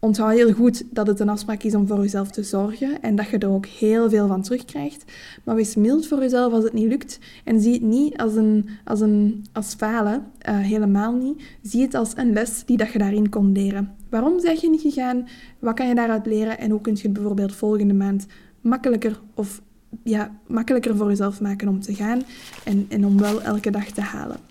Onthoud 0.00 0.32
heel 0.32 0.52
goed 0.52 0.84
dat 0.90 1.06
het 1.06 1.20
een 1.20 1.28
afspraak 1.28 1.62
is 1.62 1.74
om 1.74 1.86
voor 1.86 2.00
jezelf 2.00 2.30
te 2.30 2.42
zorgen 2.42 3.02
en 3.02 3.16
dat 3.16 3.28
je 3.28 3.38
er 3.38 3.50
ook 3.50 3.66
heel 3.66 4.10
veel 4.10 4.26
van 4.26 4.42
terugkrijgt. 4.42 5.04
Maar 5.44 5.54
wees 5.54 5.76
mild 5.76 6.06
voor 6.06 6.18
jezelf 6.18 6.52
als 6.52 6.64
het 6.64 6.72
niet 6.72 6.88
lukt 6.88 7.18
en 7.44 7.60
zie 7.60 7.72
het 7.72 7.82
niet 7.82 8.16
als, 8.16 8.34
een, 8.34 8.68
als, 8.84 9.00
een, 9.00 9.46
als 9.52 9.74
falen, 9.74 10.24
uh, 10.48 10.58
helemaal 10.58 11.12
niet. 11.12 11.42
Zie 11.62 11.82
het 11.82 11.94
als 11.94 12.12
een 12.16 12.32
les 12.32 12.64
die 12.64 12.76
dat 12.76 12.92
je 12.92 12.98
daarin 12.98 13.28
kon 13.28 13.52
leren. 13.52 13.94
Waarom 14.08 14.40
zeg 14.40 14.60
je 14.60 14.70
niet 14.70 14.80
gegaan? 14.80 15.28
Wat 15.58 15.74
kan 15.74 15.88
je 15.88 15.94
daaruit 15.94 16.26
leren? 16.26 16.58
En 16.58 16.70
hoe 16.70 16.80
kun 16.80 16.94
je 16.94 17.02
het 17.02 17.12
bijvoorbeeld 17.12 17.54
volgende 17.54 17.94
maand 17.94 18.26
makkelijker 18.60 19.20
of 19.34 19.62
ja, 20.02 20.38
makkelijker 20.46 20.96
voor 20.96 21.08
jezelf 21.08 21.40
maken 21.40 21.68
om 21.68 21.80
te 21.80 21.94
gaan 21.94 22.22
en, 22.64 22.86
en 22.88 23.06
om 23.06 23.18
wel 23.18 23.42
elke 23.42 23.70
dag 23.70 23.84
te 23.84 24.00
halen. 24.00 24.47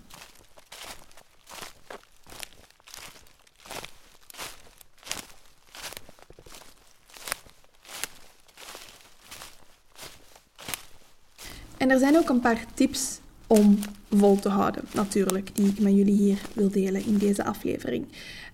En 11.78 11.90
er 11.90 11.98
zijn 11.98 12.16
ook 12.16 12.28
een 12.28 12.40
paar 12.40 12.64
tips 12.74 13.20
om 13.46 13.78
vol 14.10 14.38
te 14.38 14.48
houden, 14.48 14.84
natuurlijk, 14.94 15.56
die 15.56 15.68
ik 15.68 15.80
met 15.80 15.94
jullie 15.94 16.16
hier 16.16 16.38
wil 16.54 16.70
delen 16.70 17.06
in 17.06 17.18
deze 17.18 17.44
aflevering. 17.44 18.06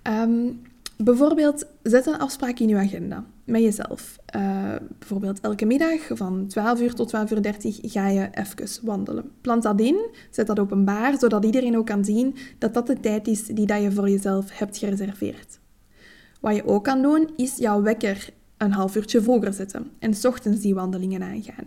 Ehm, 0.03 0.51
bijvoorbeeld, 0.97 1.67
zet 1.83 2.07
een 2.07 2.19
afspraak 2.19 2.59
in 2.59 2.69
je 2.69 2.77
agenda 2.77 3.25
met 3.45 3.63
jezelf. 3.63 4.19
Uh, 4.37 4.75
bijvoorbeeld 4.99 5.41
elke 5.41 5.65
middag 5.65 6.01
van 6.09 6.47
12 6.47 6.81
uur 6.81 6.95
tot 6.95 7.09
12 7.09 7.31
uur 7.31 7.43
30 7.43 7.79
ga 7.83 8.09
je 8.09 8.29
even 8.33 8.85
wandelen. 8.87 9.31
Plant 9.41 9.63
dat 9.63 9.81
in, 9.81 10.11
zet 10.31 10.47
dat 10.47 10.59
openbaar, 10.59 11.19
zodat 11.19 11.45
iedereen 11.45 11.77
ook 11.77 11.87
kan 11.87 12.05
zien 12.05 12.37
dat 12.59 12.75
dat 12.75 12.87
de 12.87 13.01
tijd 13.01 13.29
is 13.29 13.47
die 13.47 13.67
dat 13.67 13.83
je 13.83 13.93
voor 13.93 14.11
jezelf 14.11 14.59
hebt 14.59 14.77
gereserveerd. 14.77 15.59
Wat 16.41 16.55
je 16.55 16.67
ook 16.67 16.85
kan 16.85 17.03
doen, 17.03 17.31
is 17.37 17.57
jouw 17.57 17.83
wekker 17.83 18.29
een 18.59 18.73
half 18.73 18.97
uurtje 18.97 19.23
vroeger 19.23 19.53
zetten 19.53 19.91
en 19.99 20.15
s 20.15 20.25
ochtends 20.25 20.61
die 20.61 20.75
wandelingen 20.75 21.23
aangaan. 21.23 21.65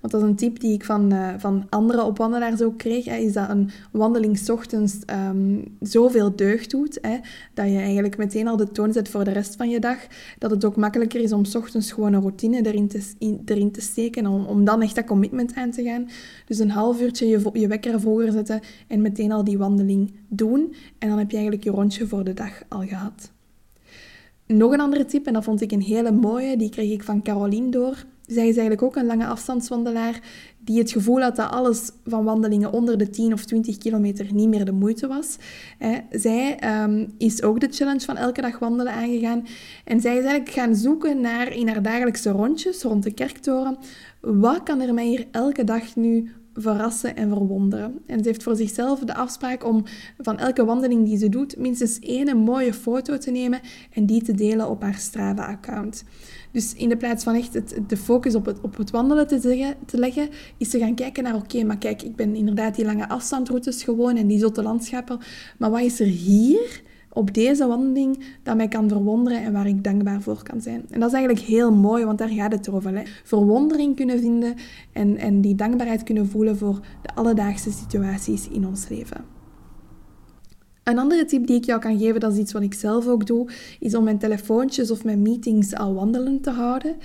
Want 0.00 0.12
dat 0.12 0.22
is 0.22 0.28
een 0.28 0.36
tip 0.36 0.60
die 0.60 0.72
ik 0.72 0.84
van, 0.84 1.12
uh, 1.12 1.28
van 1.38 1.66
andere 1.68 2.02
opwandelaars 2.04 2.60
ook 2.62 2.78
kreeg, 2.78 3.04
hè, 3.04 3.16
is 3.16 3.32
dat 3.32 3.48
een 3.48 3.70
wandeling 3.90 4.38
s 4.38 4.48
ochtends 4.48 4.96
um, 5.30 5.76
zoveel 5.80 6.36
deugd 6.36 6.70
doet, 6.70 6.98
hè, 7.00 7.18
dat 7.54 7.66
je 7.66 7.76
eigenlijk 7.76 8.16
meteen 8.16 8.48
al 8.48 8.56
de 8.56 8.70
toon 8.72 8.92
zet 8.92 9.08
voor 9.08 9.24
de 9.24 9.30
rest 9.30 9.56
van 9.56 9.70
je 9.70 9.80
dag, 9.80 9.96
dat 10.38 10.50
het 10.50 10.64
ook 10.64 10.76
makkelijker 10.76 11.20
is 11.20 11.32
om 11.32 11.44
s 11.44 11.54
ochtends 11.54 11.92
gewoon 11.92 12.12
een 12.12 12.20
routine 12.20 12.66
erin 12.66 12.88
te, 12.88 13.12
in, 13.18 13.42
erin 13.44 13.72
te 13.72 13.80
steken, 13.80 14.26
om, 14.26 14.44
om 14.44 14.64
dan 14.64 14.82
echt 14.82 14.94
dat 14.94 15.04
commitment 15.04 15.54
aan 15.54 15.70
te 15.70 15.82
gaan. 15.82 16.08
Dus 16.46 16.58
een 16.58 16.70
half 16.70 17.00
uurtje 17.00 17.26
je, 17.26 17.50
je 17.52 17.66
wekker 17.66 18.00
vroeger 18.00 18.32
zetten 18.32 18.60
en 18.88 19.02
meteen 19.02 19.32
al 19.32 19.44
die 19.44 19.58
wandeling 19.58 20.14
doen. 20.28 20.74
En 20.98 21.08
dan 21.08 21.18
heb 21.18 21.30
je 21.30 21.36
eigenlijk 21.36 21.64
je 21.64 21.70
rondje 21.70 22.06
voor 22.06 22.24
de 22.24 22.34
dag 22.34 22.62
al 22.68 22.86
gehad. 22.86 23.31
Nog 24.52 24.72
een 24.72 24.80
andere 24.80 25.04
tip, 25.04 25.26
en 25.26 25.32
dat 25.32 25.44
vond 25.44 25.60
ik 25.60 25.72
een 25.72 25.82
hele 25.82 26.12
mooie, 26.12 26.56
die 26.56 26.70
kreeg 26.70 26.92
ik 26.92 27.02
van 27.02 27.22
Caroline 27.22 27.68
door. 27.68 28.04
Zij 28.26 28.48
is 28.48 28.56
eigenlijk 28.56 28.82
ook 28.82 28.96
een 28.96 29.06
lange 29.06 29.26
afstandswandelaar 29.26 30.20
die 30.58 30.78
het 30.78 30.90
gevoel 30.90 31.20
had 31.20 31.36
dat 31.36 31.50
alles 31.50 31.90
van 32.06 32.24
wandelingen 32.24 32.72
onder 32.72 32.98
de 32.98 33.10
10 33.10 33.32
of 33.32 33.44
20 33.44 33.78
kilometer 33.78 34.32
niet 34.32 34.48
meer 34.48 34.64
de 34.64 34.72
moeite 34.72 35.06
was. 35.06 35.36
Zij 36.10 36.56
ehm, 36.58 37.06
is 37.18 37.42
ook 37.42 37.60
de 37.60 37.68
challenge 37.70 38.00
van 38.00 38.16
elke 38.16 38.40
dag 38.40 38.58
wandelen 38.58 38.92
aangegaan. 38.92 39.46
En 39.84 40.00
zij 40.00 40.16
is 40.16 40.24
eigenlijk 40.24 40.50
gaan 40.50 40.76
zoeken 40.76 41.20
naar 41.20 41.52
in 41.52 41.68
haar 41.68 41.82
dagelijkse 41.82 42.30
rondjes 42.30 42.82
rond 42.82 43.02
de 43.02 43.12
kerktoren. 43.14 43.76
Wat 44.20 44.62
kan 44.62 44.80
er 44.80 44.94
mij 44.94 45.06
hier 45.06 45.26
elke 45.30 45.64
dag 45.64 45.96
nu 45.96 46.30
verrassen 46.54 47.16
en 47.16 47.28
verwonderen. 47.28 47.98
En 48.06 48.18
ze 48.18 48.28
heeft 48.28 48.42
voor 48.42 48.56
zichzelf 48.56 49.00
de 49.00 49.14
afspraak 49.14 49.64
om 49.64 49.84
van 50.18 50.38
elke 50.38 50.64
wandeling 50.64 51.04
die 51.04 51.18
ze 51.18 51.28
doet 51.28 51.56
minstens 51.56 51.98
één 51.98 52.36
mooie 52.36 52.74
foto 52.74 53.18
te 53.18 53.30
nemen 53.30 53.60
en 53.92 54.06
die 54.06 54.22
te 54.22 54.32
delen 54.32 54.68
op 54.68 54.82
haar 54.82 54.94
Strava-account. 54.94 56.04
Dus 56.52 56.74
in 56.74 56.88
de 56.88 56.96
plaats 56.96 57.24
van 57.24 57.34
echt 57.34 57.88
de 57.88 57.96
focus 57.96 58.34
op 58.34 58.46
het, 58.46 58.60
op 58.60 58.76
het 58.76 58.90
wandelen 58.90 59.26
te, 59.26 59.40
zeggen, 59.40 59.74
te 59.86 59.98
leggen, 59.98 60.28
is 60.56 60.70
ze 60.70 60.78
gaan 60.78 60.94
kijken 60.94 61.22
naar, 61.22 61.34
oké, 61.34 61.64
maar 61.64 61.78
kijk, 61.78 62.02
ik 62.02 62.16
ben 62.16 62.34
inderdaad 62.34 62.74
die 62.74 62.84
lange 62.84 63.08
afstandroutes 63.08 63.82
gewoon 63.82 64.16
en 64.16 64.26
die 64.26 64.38
zotte 64.38 64.62
landschappen, 64.62 65.18
maar 65.58 65.70
wat 65.70 65.80
is 65.80 66.00
er 66.00 66.06
hier 66.06 66.82
op 67.12 67.34
deze 67.34 67.66
wandeling 67.66 68.24
dat 68.42 68.56
mij 68.56 68.68
kan 68.68 68.88
verwonderen 68.88 69.42
en 69.42 69.52
waar 69.52 69.66
ik 69.66 69.84
dankbaar 69.84 70.22
voor 70.22 70.42
kan 70.42 70.60
zijn. 70.60 70.84
En 70.90 71.00
dat 71.00 71.08
is 71.08 71.14
eigenlijk 71.14 71.46
heel 71.46 71.72
mooi, 71.72 72.04
want 72.04 72.18
daar 72.18 72.28
gaat 72.28 72.52
het 72.52 72.70
over. 72.70 72.96
Hè. 72.96 73.02
Verwondering 73.24 73.96
kunnen 73.96 74.20
vinden 74.20 74.54
en, 74.92 75.16
en 75.16 75.40
die 75.40 75.54
dankbaarheid 75.54 76.02
kunnen 76.02 76.28
voelen 76.28 76.56
voor 76.56 76.80
de 77.02 77.14
alledaagse 77.14 77.72
situaties 77.72 78.48
in 78.48 78.66
ons 78.66 78.88
leven. 78.88 79.31
Een 80.82 80.98
andere 80.98 81.24
tip 81.24 81.46
die 81.46 81.56
ik 81.56 81.64
jou 81.64 81.80
kan 81.80 81.98
geven, 81.98 82.20
dat 82.20 82.32
is 82.32 82.38
iets 82.38 82.52
wat 82.52 82.62
ik 82.62 82.74
zelf 82.74 83.06
ook 83.06 83.26
doe, 83.26 83.48
is 83.80 83.94
om 83.94 84.04
mijn 84.04 84.18
telefoontjes 84.18 84.90
of 84.90 85.04
mijn 85.04 85.22
meetings 85.22 85.74
al 85.74 85.94
wandelend 85.94 86.42
te 86.42 86.50
houden. 86.50 86.96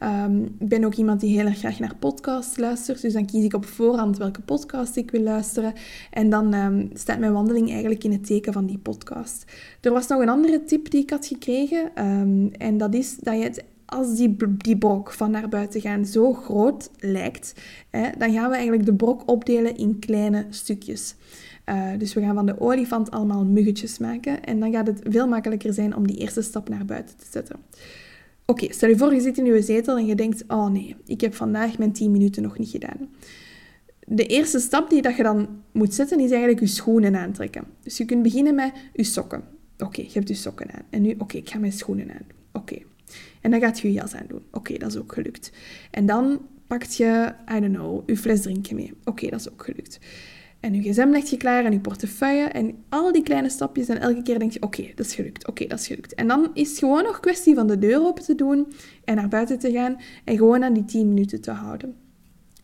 Um, 0.00 0.42
ik 0.44 0.68
ben 0.68 0.84
ook 0.84 0.94
iemand 0.94 1.20
die 1.20 1.36
heel 1.36 1.46
erg 1.46 1.58
graag 1.58 1.78
naar 1.78 1.96
podcasts 1.98 2.56
luistert, 2.56 3.02
dus 3.02 3.12
dan 3.12 3.26
kies 3.26 3.44
ik 3.44 3.54
op 3.54 3.64
voorhand 3.64 4.18
welke 4.18 4.40
podcast 4.40 4.96
ik 4.96 5.10
wil 5.10 5.20
luisteren. 5.20 5.72
En 6.10 6.30
dan 6.30 6.54
um, 6.54 6.90
staat 6.94 7.18
mijn 7.18 7.32
wandeling 7.32 7.70
eigenlijk 7.70 8.04
in 8.04 8.12
het 8.12 8.26
teken 8.26 8.52
van 8.52 8.66
die 8.66 8.78
podcast. 8.78 9.44
Er 9.80 9.92
was 9.92 10.06
nog 10.06 10.20
een 10.20 10.28
andere 10.28 10.64
tip 10.64 10.90
die 10.90 11.02
ik 11.02 11.10
had 11.10 11.26
gekregen, 11.26 12.06
um, 12.06 12.50
en 12.58 12.78
dat 12.78 12.94
is 12.94 13.16
dat 13.16 13.38
je 13.38 13.62
als 13.86 14.16
die, 14.16 14.36
die 14.56 14.78
brok 14.78 15.12
van 15.12 15.30
naar 15.30 15.48
buiten 15.48 15.80
gaan 15.80 16.06
zo 16.06 16.32
groot 16.32 16.90
lijkt, 16.98 17.54
hè, 17.90 18.10
dan 18.18 18.32
gaan 18.32 18.48
we 18.48 18.54
eigenlijk 18.54 18.86
de 18.86 18.94
brok 18.94 19.22
opdelen 19.26 19.76
in 19.76 19.98
kleine 19.98 20.46
stukjes. 20.50 21.14
Uh, 21.66 21.90
dus 21.98 22.14
we 22.14 22.20
gaan 22.20 22.34
van 22.34 22.46
de 22.46 22.60
olifant 22.60 23.10
allemaal 23.10 23.44
muggetjes 23.44 23.98
maken 23.98 24.44
en 24.44 24.60
dan 24.60 24.72
gaat 24.72 24.86
het 24.86 25.00
veel 25.04 25.28
makkelijker 25.28 25.72
zijn 25.72 25.96
om 25.96 26.06
die 26.06 26.16
eerste 26.16 26.42
stap 26.42 26.68
naar 26.68 26.84
buiten 26.84 27.16
te 27.16 27.26
zetten. 27.30 27.56
Oké, 28.46 28.72
stel 28.72 28.88
je 28.88 28.96
voor, 28.96 29.14
je 29.14 29.20
zit 29.20 29.38
in 29.38 29.44
je 29.44 29.62
zetel 29.62 29.96
en 29.96 30.06
je 30.06 30.14
denkt, 30.14 30.44
oh 30.48 30.66
nee, 30.66 30.96
ik 31.06 31.20
heb 31.20 31.34
vandaag 31.34 31.78
mijn 31.78 31.92
10 31.92 32.10
minuten 32.10 32.42
nog 32.42 32.58
niet 32.58 32.68
gedaan. 32.68 33.08
De 34.06 34.26
eerste 34.26 34.58
stap 34.58 34.90
die 34.90 35.02
dat 35.02 35.16
je 35.16 35.22
dan 35.22 35.48
moet 35.72 35.94
zetten, 35.94 36.20
is 36.20 36.30
eigenlijk 36.30 36.60
je 36.60 36.66
schoenen 36.66 37.16
aantrekken. 37.16 37.64
Dus 37.82 37.96
je 37.96 38.04
kunt 38.04 38.22
beginnen 38.22 38.54
met 38.54 38.72
je 38.92 39.04
sokken. 39.04 39.42
Oké, 39.78 40.00
je 40.00 40.10
hebt 40.12 40.28
je 40.28 40.34
sokken 40.34 40.72
aan. 40.72 40.82
En 40.90 41.02
nu, 41.02 41.14
oké, 41.18 41.36
ik 41.36 41.50
ga 41.50 41.58
mijn 41.58 41.72
schoenen 41.72 42.10
aan 42.10 42.26
Oké. 42.52 42.78
En 43.40 43.50
dan 43.50 43.60
gaat 43.60 43.80
je 43.80 43.88
je 43.88 43.94
jas 43.94 44.14
aan 44.14 44.26
doen. 44.28 44.42
Oké, 44.50 44.78
dat 44.78 44.90
is 44.90 44.98
ook 44.98 45.12
gelukt. 45.12 45.52
En 45.90 46.06
dan 46.06 46.40
pakt 46.66 46.96
je, 46.96 47.32
I 47.56 47.60
don't 47.60 47.74
know, 47.74 48.02
je 48.08 48.16
fles 48.16 48.40
drinken 48.40 48.76
mee. 48.76 48.92
Oké, 49.04 49.28
dat 49.28 49.40
is 49.40 49.50
ook 49.50 49.64
gelukt. 49.64 49.98
En 50.62 50.74
je 50.74 50.92
gsm 50.92 51.08
legt 51.08 51.30
je 51.30 51.36
klaar 51.36 51.64
en 51.64 51.72
je 51.72 51.80
portefeuille 51.80 52.44
en 52.44 52.74
al 52.88 53.12
die 53.12 53.22
kleine 53.22 53.48
stapjes. 53.48 53.88
En 53.88 54.00
elke 54.00 54.22
keer 54.22 54.38
denk 54.38 54.52
je, 54.52 54.62
oké, 54.62 54.92
dat 54.94 55.06
is 55.06 55.14
gelukt, 55.14 55.48
oké, 55.48 55.66
dat 55.66 55.78
is 55.78 55.86
gelukt. 55.86 56.14
En 56.14 56.28
dan 56.28 56.50
is 56.54 56.68
het 56.68 56.78
gewoon 56.78 57.02
nog 57.02 57.20
kwestie 57.20 57.54
van 57.54 57.66
de 57.66 57.78
deur 57.78 58.06
open 58.06 58.22
te 58.22 58.34
doen 58.34 58.72
en 59.04 59.16
naar 59.16 59.28
buiten 59.28 59.58
te 59.58 59.70
gaan 59.72 59.96
en 60.24 60.36
gewoon 60.36 60.64
aan 60.64 60.72
die 60.72 60.84
10 60.84 61.08
minuten 61.08 61.40
te 61.40 61.50
houden. 61.50 61.96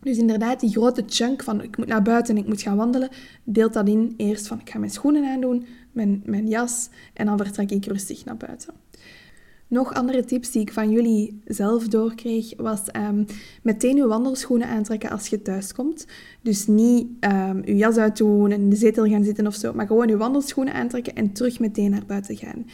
Dus 0.00 0.18
inderdaad, 0.18 0.60
die 0.60 0.70
grote 0.70 1.02
chunk 1.06 1.42
van 1.42 1.62
ik 1.62 1.76
moet 1.76 1.86
naar 1.86 2.02
buiten 2.02 2.36
en 2.36 2.40
ik 2.40 2.48
moet 2.48 2.62
gaan 2.62 2.76
wandelen, 2.76 3.08
deelt 3.44 3.72
dat 3.72 3.88
in 3.88 4.14
eerst 4.16 4.46
van 4.46 4.60
ik 4.60 4.70
ga 4.70 4.78
mijn 4.78 4.90
schoenen 4.90 5.32
aandoen, 5.32 5.66
mijn, 5.92 6.22
mijn 6.24 6.48
jas 6.48 6.88
en 7.14 7.26
dan 7.26 7.36
vertrek 7.36 7.70
ik 7.70 7.86
rustig 7.86 8.24
naar 8.24 8.36
buiten. 8.36 8.74
Nog 9.68 9.94
andere 9.94 10.24
tips 10.24 10.50
die 10.50 10.62
ik 10.62 10.72
van 10.72 10.90
jullie 10.90 11.40
zelf 11.44 11.88
doorkreeg, 11.88 12.52
was 12.56 12.80
um, 12.96 13.26
meteen 13.62 13.96
je 13.96 14.06
wandelschoenen 14.06 14.68
aantrekken 14.68 15.10
als 15.10 15.26
je 15.26 15.42
thuis 15.42 15.72
komt. 15.72 16.06
Dus 16.42 16.66
niet 16.66 17.06
um, 17.20 17.62
je 17.64 17.76
jas 17.76 17.96
uitdoen 17.96 18.50
en 18.50 18.60
in 18.60 18.70
de 18.70 18.76
zetel 18.76 19.06
gaan 19.06 19.24
zitten 19.24 19.46
of 19.46 19.54
zo, 19.54 19.72
maar 19.72 19.86
gewoon 19.86 20.08
je 20.08 20.16
wandelschoenen 20.16 20.74
aantrekken 20.74 21.14
en 21.14 21.32
terug 21.32 21.60
meteen 21.60 21.90
naar 21.90 22.06
buiten 22.06 22.36
gaan. 22.36 22.66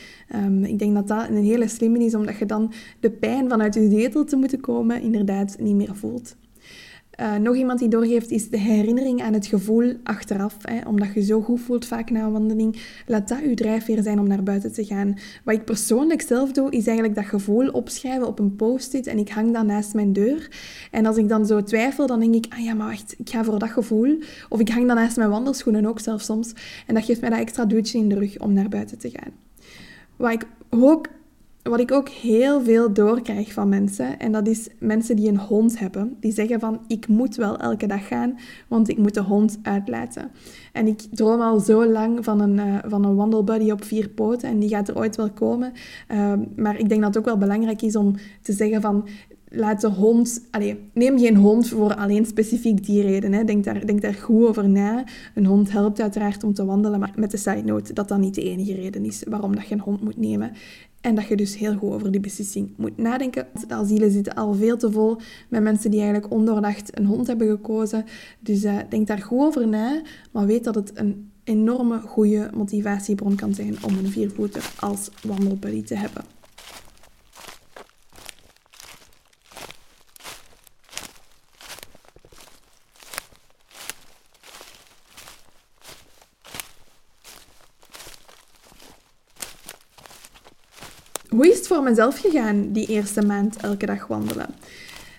Um, 0.45 0.65
ik 0.65 0.79
denk 0.79 0.95
dat 0.95 1.09
dat 1.09 1.29
een 1.29 1.45
hele 1.45 1.69
slimme 1.69 2.05
is, 2.05 2.15
omdat 2.15 2.39
je 2.39 2.47
dan 2.47 2.73
de 3.01 3.11
pijn 3.11 3.49
vanuit 3.49 3.75
je 3.75 3.91
zetel 3.91 4.25
te 4.25 4.37
moeten 4.37 4.61
komen 4.61 5.01
inderdaad 5.01 5.57
niet 5.59 5.77
meer 5.77 5.97
voelt. 5.97 6.37
Uh, 7.21 7.37
nog 7.37 7.57
iemand 7.57 7.79
die 7.79 7.89
doorgeeft 7.89 8.31
is 8.31 8.49
de 8.49 8.59
herinnering 8.59 9.23
aan 9.23 9.33
het 9.33 9.47
gevoel 9.47 9.95
achteraf. 10.03 10.57
Hè, 10.61 10.89
omdat 10.89 11.15
je 11.15 11.23
zo 11.23 11.41
goed 11.41 11.61
voelt 11.61 11.87
vaak 11.87 12.11
na 12.11 12.25
een 12.25 12.33
wandeling. 12.33 12.83
Laat 13.07 13.29
dat 13.29 13.39
je 13.39 13.55
drijfveer 13.55 14.03
zijn 14.03 14.19
om 14.19 14.27
naar 14.27 14.43
buiten 14.43 14.73
te 14.73 14.85
gaan. 14.85 15.19
Wat 15.45 15.55
ik 15.55 15.65
persoonlijk 15.65 16.23
zelf 16.23 16.53
doe, 16.53 16.71
is 16.71 16.87
eigenlijk 16.87 17.17
dat 17.17 17.25
gevoel 17.25 17.69
opschrijven 17.69 18.27
op 18.27 18.39
een 18.39 18.57
post-it. 18.57 19.07
En 19.07 19.19
ik 19.19 19.29
hang 19.29 19.53
dat 19.53 19.67
naast 19.67 19.95
mijn 19.95 20.13
deur. 20.13 20.49
En 20.91 21.07
als 21.07 21.17
ik 21.17 21.29
dan 21.29 21.47
zo 21.47 21.63
twijfel, 21.63 22.07
dan 22.07 22.21
denk 22.21 22.35
ik, 22.35 22.47
ah 22.49 22.65
ja, 22.65 22.75
maar 22.75 22.87
wacht, 22.87 23.15
ik 23.19 23.31
ga 23.31 23.45
voor 23.45 23.59
dat 23.59 23.71
gevoel. 23.71 24.19
Of 24.49 24.61
ik 24.61 24.69
hang 24.69 24.87
dan 24.87 24.97
naast 24.97 25.17
mijn 25.17 25.31
wandelschoenen 25.31 25.87
ook 25.87 26.01
zelfs 26.01 26.25
soms. 26.25 26.53
En 26.87 26.95
dat 26.95 27.05
geeft 27.05 27.21
mij 27.21 27.31
dat 27.31 27.39
extra 27.39 27.65
duwtje 27.65 27.99
in 27.99 28.09
de 28.09 28.19
rug 28.19 28.39
om 28.39 28.53
naar 28.53 28.69
buiten 28.69 28.99
te 28.99 29.11
gaan. 29.11 29.33
Wat 30.17 30.33
ik 30.33 30.47
ook 30.71 31.09
wat 31.71 31.81
ik 31.81 31.93
ook 31.93 32.09
heel 32.09 32.63
veel 32.63 32.93
doorkrijg 32.93 33.53
van 33.53 33.69
mensen, 33.69 34.19
en 34.19 34.33
dat 34.33 34.47
is 34.47 34.69
mensen 34.79 35.17
die 35.17 35.29
een 35.29 35.39
hond 35.39 35.79
hebben, 35.79 36.17
die 36.21 36.33
zeggen 36.33 36.61
van 36.61 36.81
ik 36.87 37.09
moet 37.09 37.37
wel 37.37 37.59
elke 37.59 37.87
dag 37.87 38.07
gaan, 38.07 38.39
want 38.69 38.89
ik 38.89 38.99
moet 38.99 39.15
de 39.15 39.23
hond 39.23 39.59
uitlaten. 39.63 40.31
En 40.73 40.87
ik 40.87 41.01
droom 41.11 41.41
al 41.41 41.61
zo 41.61 41.87
lang 41.87 42.25
van 42.25 42.41
een, 42.41 42.57
uh, 42.57 42.79
van 42.87 43.05
een 43.05 43.15
wandelbuddy 43.15 43.71
op 43.71 43.85
vier 43.85 44.09
poten 44.09 44.49
en 44.49 44.59
die 44.59 44.69
gaat 44.69 44.89
er 44.89 44.97
ooit 44.97 45.17
wel 45.17 45.31
komen. 45.31 45.73
Uh, 46.13 46.33
maar 46.57 46.79
ik 46.79 46.89
denk 46.89 47.01
dat 47.01 47.15
het 47.15 47.19
ook 47.19 47.31
wel 47.31 47.39
belangrijk 47.39 47.83
is 47.83 47.97
om 47.97 48.15
te 48.43 48.53
zeggen 48.53 48.81
van 48.81 49.09
laat 49.55 49.81
de 49.81 49.89
hond... 49.91 50.47
Allez, 50.51 50.75
neem 50.93 51.19
geen 51.19 51.37
hond 51.37 51.69
voor 51.69 51.95
alleen 51.95 52.27
specifiek 52.27 52.87
die 52.87 53.03
reden. 53.03 53.33
Hè. 53.33 53.45
Denk, 53.45 53.65
daar, 53.65 53.87
denk 53.87 54.03
daar 54.03 54.15
goed 54.15 54.47
over 54.47 54.69
na. 54.69 55.05
Een 55.35 55.47
hond 55.47 55.73
helpt 55.73 56.01
uiteraard 56.01 56.45
om 56.45 56.55
te 56.55 56.65
wandelen, 56.65 57.01
maar 57.01 57.13
met 57.17 57.31
de 57.31 57.37
side 57.37 57.63
note 57.63 57.93
dat 57.93 58.09
dat 58.09 58.19
niet 58.19 58.35
de 58.35 58.43
enige 58.43 58.75
reden 58.75 59.05
is 59.05 59.23
waarom 59.29 59.55
dat 59.55 59.67
je 59.67 59.75
een 59.75 59.81
hond 59.81 60.03
moet 60.03 60.17
nemen. 60.17 60.53
En 61.01 61.15
dat 61.15 61.27
je 61.27 61.37
dus 61.37 61.57
heel 61.57 61.77
goed 61.77 61.93
over 61.93 62.11
die 62.11 62.21
beslissing 62.21 62.73
moet 62.77 62.97
nadenken. 62.97 63.47
De 63.69 63.75
asielen 63.75 64.11
zitten 64.11 64.35
al 64.35 64.55
veel 64.55 64.77
te 64.77 64.93
vol 64.93 65.17
met 65.49 65.63
mensen 65.63 65.91
die 65.91 66.01
eigenlijk 66.01 66.33
ondoordacht 66.33 66.99
een 66.99 67.07
hond 67.07 67.27
hebben 67.27 67.49
gekozen. 67.49 68.05
Dus 68.41 68.65
uh, 68.65 68.79
denk 68.89 69.07
daar 69.07 69.23
goed 69.23 69.41
over 69.41 69.69
na, 69.69 70.03
maar 70.33 70.47
weet 70.47 70.65
dat 70.65 70.75
het 70.75 70.91
een 70.95 71.31
enorme 71.45 72.01
goede 72.01 72.51
motivatiebron 72.55 73.35
kan 73.35 73.55
zijn 73.55 73.77
om 73.85 73.99
een 73.99 74.11
viervoeter 74.11 74.73
als 74.81 75.11
wandelbuddy 75.23 75.83
te 75.83 75.95
hebben. 75.97 76.25
Hoe 91.29 91.49
is 91.49 91.57
het 91.57 91.67
voor 91.85 91.93
mezelf 91.93 92.21
gegaan 92.21 92.73
die 92.73 92.87
eerste 92.87 93.23
maand 93.23 93.57
elke 93.57 93.87
dag 93.87 94.07
wandelen? 94.07 94.47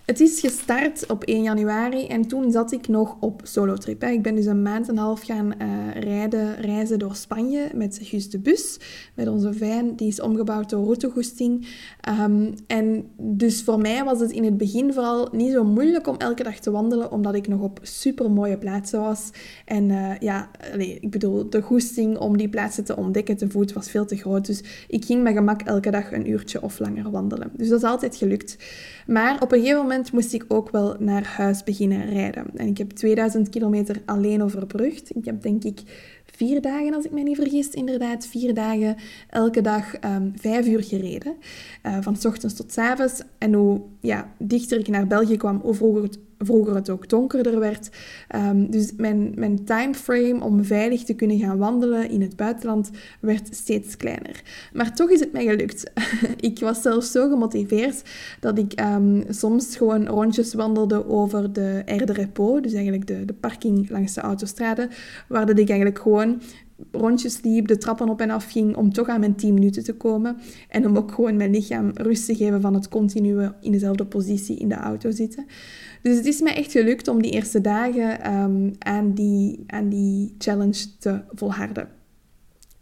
Het 0.05 0.19
is 0.19 0.39
gestart 0.39 1.05
op 1.11 1.23
1 1.23 1.41
januari 1.41 2.07
en 2.07 2.27
toen 2.27 2.51
zat 2.51 2.71
ik 2.71 2.87
nog 2.87 3.17
op 3.19 3.41
solotrip. 3.43 4.03
Ik 4.03 4.21
ben 4.21 4.35
dus 4.35 4.45
een 4.45 4.61
maand 4.61 4.87
en 4.87 4.93
een 4.93 5.03
half 5.03 5.21
gaan 5.21 5.53
uh, 5.61 6.01
rijden, 6.01 6.55
reizen 6.61 6.99
door 6.99 7.15
Spanje 7.15 7.69
met 7.73 7.99
Gus 8.01 8.29
de 8.29 8.39
Bus, 8.39 8.79
met 9.15 9.27
onze 9.27 9.53
van. 9.53 9.95
Die 9.95 10.07
is 10.07 10.21
omgebouwd 10.21 10.69
door 10.69 10.85
Routegoesting. 10.85 11.67
Um, 12.21 12.53
en 12.67 13.05
dus 13.17 13.63
voor 13.63 13.79
mij 13.79 14.03
was 14.03 14.19
het 14.19 14.31
in 14.31 14.43
het 14.43 14.57
begin 14.57 14.93
vooral 14.93 15.29
niet 15.31 15.51
zo 15.51 15.63
moeilijk 15.63 16.07
om 16.07 16.17
elke 16.17 16.43
dag 16.43 16.59
te 16.59 16.71
wandelen, 16.71 17.11
omdat 17.11 17.35
ik 17.35 17.47
nog 17.47 17.61
op 17.61 17.79
super 17.81 18.31
mooie 18.31 18.57
plaatsen 18.57 18.99
was. 18.99 19.29
En 19.65 19.89
uh, 19.89 20.19
ja, 20.19 20.49
allez, 20.73 20.97
ik 20.99 21.11
bedoel, 21.11 21.49
de 21.49 21.61
goesting 21.61 22.17
om 22.17 22.37
die 22.37 22.49
plaatsen 22.49 22.83
te 22.83 22.95
ontdekken 22.95 23.37
te 23.37 23.49
voet 23.49 23.73
was 23.73 23.89
veel 23.89 24.05
te 24.05 24.17
groot. 24.17 24.45
Dus 24.45 24.63
ik 24.87 25.05
ging 25.05 25.23
met 25.23 25.33
gemak 25.33 25.61
elke 25.61 25.91
dag 25.91 26.11
een 26.11 26.29
uurtje 26.29 26.61
of 26.61 26.79
langer 26.79 27.11
wandelen. 27.11 27.51
Dus 27.53 27.69
dat 27.69 27.77
is 27.77 27.89
altijd 27.89 28.15
gelukt. 28.15 28.57
Maar 29.07 29.41
op 29.41 29.51
een 29.51 29.59
gegeven 29.59 29.81
moment 29.81 29.93
moest 30.11 30.33
ik 30.33 30.45
ook 30.47 30.69
wel 30.69 30.95
naar 30.99 31.25
huis 31.25 31.63
beginnen 31.63 32.09
rijden. 32.09 32.45
En 32.55 32.67
ik 32.67 32.77
heb 32.77 32.91
2000 32.91 33.49
kilometer 33.49 34.01
alleen 34.05 34.43
overbrugd. 34.43 35.15
Ik 35.15 35.25
heb 35.25 35.41
denk 35.41 35.63
ik 35.63 35.81
vier 36.25 36.61
dagen, 36.61 36.93
als 36.93 37.05
ik 37.05 37.11
me 37.11 37.23
niet 37.23 37.35
vergis, 37.35 37.69
inderdaad, 37.69 38.27
vier 38.27 38.53
dagen 38.53 38.95
elke 39.29 39.61
dag 39.61 40.03
um, 40.03 40.33
vijf 40.35 40.67
uur 40.67 40.83
gereden. 40.83 41.35
Uh, 41.85 41.97
van 42.01 42.15
s 42.15 42.25
ochtends 42.25 42.55
tot 42.55 42.71
s 42.71 42.77
avonds. 42.77 43.21
En 43.37 43.53
hoe 43.53 43.81
ja, 43.99 44.33
dichter 44.37 44.79
ik 44.79 44.87
naar 44.87 45.07
België 45.07 45.37
kwam, 45.37 45.59
hoe 45.63 45.73
vroeger 45.73 46.03
het 46.03 46.19
vroeger 46.45 46.75
het 46.75 46.89
ook 46.89 47.09
donkerder 47.09 47.59
werd. 47.59 47.89
Um, 48.35 48.71
dus 48.71 48.91
mijn, 48.97 49.31
mijn 49.35 49.63
timeframe 49.63 50.43
om 50.43 50.63
veilig 50.63 51.03
te 51.03 51.13
kunnen 51.13 51.39
gaan 51.39 51.57
wandelen 51.57 52.09
in 52.09 52.21
het 52.21 52.35
buitenland 52.35 52.89
werd 53.19 53.55
steeds 53.55 53.97
kleiner. 53.97 54.41
Maar 54.73 54.95
toch 54.95 55.09
is 55.09 55.19
het 55.19 55.31
mij 55.31 55.45
gelukt. 55.45 55.91
ik 56.39 56.59
was 56.59 56.81
zelfs 56.81 57.11
zo 57.11 57.29
gemotiveerd 57.29 58.01
dat 58.39 58.57
ik 58.57 58.81
um, 58.81 59.23
soms 59.29 59.77
gewoon 59.77 60.07
rondjes 60.07 60.53
wandelde 60.53 61.07
over 61.07 61.53
de 61.53 61.81
Aire 61.85 62.05
de 62.05 62.13
Repos, 62.13 62.61
dus 62.61 62.73
eigenlijk 62.73 63.07
de, 63.07 63.25
de 63.25 63.33
parking 63.33 63.89
langs 63.89 64.13
de 64.13 64.21
autostrade, 64.21 64.89
waar 65.27 65.45
dat 65.45 65.59
ik 65.59 65.69
eigenlijk 65.69 65.99
gewoon 65.99 66.41
rondjes 66.91 67.41
liep, 67.41 67.67
de 67.67 67.77
trappen 67.77 68.09
op 68.09 68.21
en 68.21 68.29
af 68.29 68.51
ging 68.51 68.75
om 68.75 68.93
toch 68.93 69.07
aan 69.07 69.19
mijn 69.19 69.35
10 69.35 69.53
minuten 69.53 69.83
te 69.83 69.93
komen. 69.93 70.37
En 70.69 70.85
om 70.85 70.97
ook 70.97 71.11
gewoon 71.11 71.35
mijn 71.35 71.51
lichaam 71.51 71.91
rust 71.93 72.25
te 72.25 72.35
geven 72.35 72.61
van 72.61 72.73
het 72.73 72.89
continue 72.89 73.51
in 73.61 73.71
dezelfde 73.71 74.05
positie 74.05 74.57
in 74.57 74.69
de 74.69 74.75
auto 74.75 75.11
zitten. 75.11 75.45
Dus 76.05 76.15
het 76.15 76.25
is 76.25 76.41
mij 76.41 76.55
echt 76.55 76.71
gelukt 76.71 77.07
om 77.07 77.21
die 77.21 77.31
eerste 77.31 77.61
dagen 77.61 78.33
um, 78.33 78.75
aan, 78.79 79.13
die, 79.13 79.63
aan 79.67 79.89
die 79.89 80.35
challenge 80.37 80.97
te 80.99 81.21
volharden. 81.31 81.89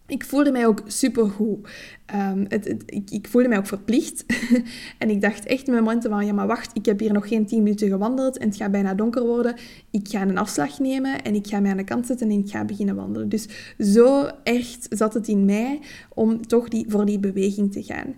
Ik 0.08 0.24
voelde 0.24 0.52
mij 0.52 0.68
ook 0.68 0.82
supergoed. 0.86 1.70
Um, 2.16 2.46
het, 2.48 2.84
ik, 2.86 3.10
ik, 3.10 3.28
voelde 3.28 3.48
mij 3.48 3.58
ook 3.58 3.68
verplicht. 3.68 4.26
en 5.00 5.10
ik 5.10 5.22
dacht 5.22 5.46
echt 5.46 5.68
in 5.68 5.74
momenten 5.74 6.10
van, 6.10 6.26
ja 6.26 6.34
maar 6.34 6.48
wacht, 6.48 6.72
ik 6.74 6.86
heb 6.86 7.00
hier 7.00 7.14
nog 7.14 7.28
geen 7.28 7.46
10 7.46 7.64
minuten 7.64 7.88
gewandeld 7.88 8.38
en 8.38 8.48
het 8.48 8.58
gaat 8.58 8.72
bijna 8.72 8.94
donker 8.94 9.26
worden. 9.26 9.56
Ik 9.92 10.08
ga 10.08 10.22
een 10.22 10.38
afslag 10.38 10.80
nemen 10.80 11.22
en 11.22 11.36
ik 11.36 11.48
ga 11.48 11.60
mij 11.60 11.72
aan 11.72 11.78
de 11.78 11.84
kant 11.84 12.06
zetten 12.06 12.30
en 12.30 12.40
ik 12.40 12.50
ga 12.50 12.66
beginnen 12.66 12.96
wandelen. 12.96 13.30
Dus 13.30 13.48
zo 13.80 14.30
echt 14.44 14.88
zat 14.90 15.14
het 15.14 15.28
in 15.28 15.46
mij 15.46 15.80
om 16.10 16.48
toch 16.48 16.68
die, 16.68 16.86
voor 16.88 17.06
die 17.06 17.20
beweging 17.20 17.72
te 17.72 17.84
gaan. 17.84 18.16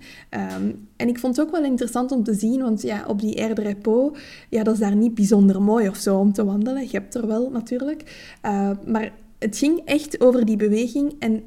Um, 0.61 0.87
en 0.95 1.07
ik 1.07 1.19
vond 1.19 1.37
het 1.37 1.45
ook 1.45 1.51
wel 1.51 1.63
interessant 1.63 2.11
om 2.11 2.23
te 2.23 2.33
zien, 2.33 2.61
want 2.61 2.81
ja, 2.81 3.05
op 3.07 3.21
die 3.21 3.41
Air 3.41 3.55
de 3.55 4.11
ja, 4.49 4.63
dat 4.63 4.73
is 4.73 4.79
daar 4.79 4.95
niet 4.95 5.15
bijzonder 5.15 5.61
mooi 5.61 5.87
of 5.87 5.97
zo 5.97 6.17
om 6.17 6.33
te 6.33 6.45
wandelen. 6.45 6.81
Je 6.81 6.89
hebt 6.91 7.15
er 7.15 7.27
wel 7.27 7.49
natuurlijk. 7.49 8.29
Uh, 8.45 8.69
maar 8.85 9.11
het 9.39 9.57
ging 9.57 9.81
echt 9.85 10.21
over 10.21 10.45
die 10.45 10.57
beweging 10.57 11.15
en 11.19 11.43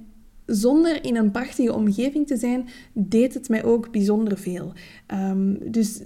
zonder 0.48 1.04
in 1.04 1.16
een 1.16 1.30
prachtige 1.30 1.74
omgeving 1.74 2.26
te 2.26 2.36
zijn, 2.36 2.68
deed 2.92 3.34
het 3.34 3.48
mij 3.48 3.64
ook 3.64 3.90
bijzonder 3.90 4.38
veel. 4.38 4.72
Um, 5.14 5.70
dus 5.70 6.00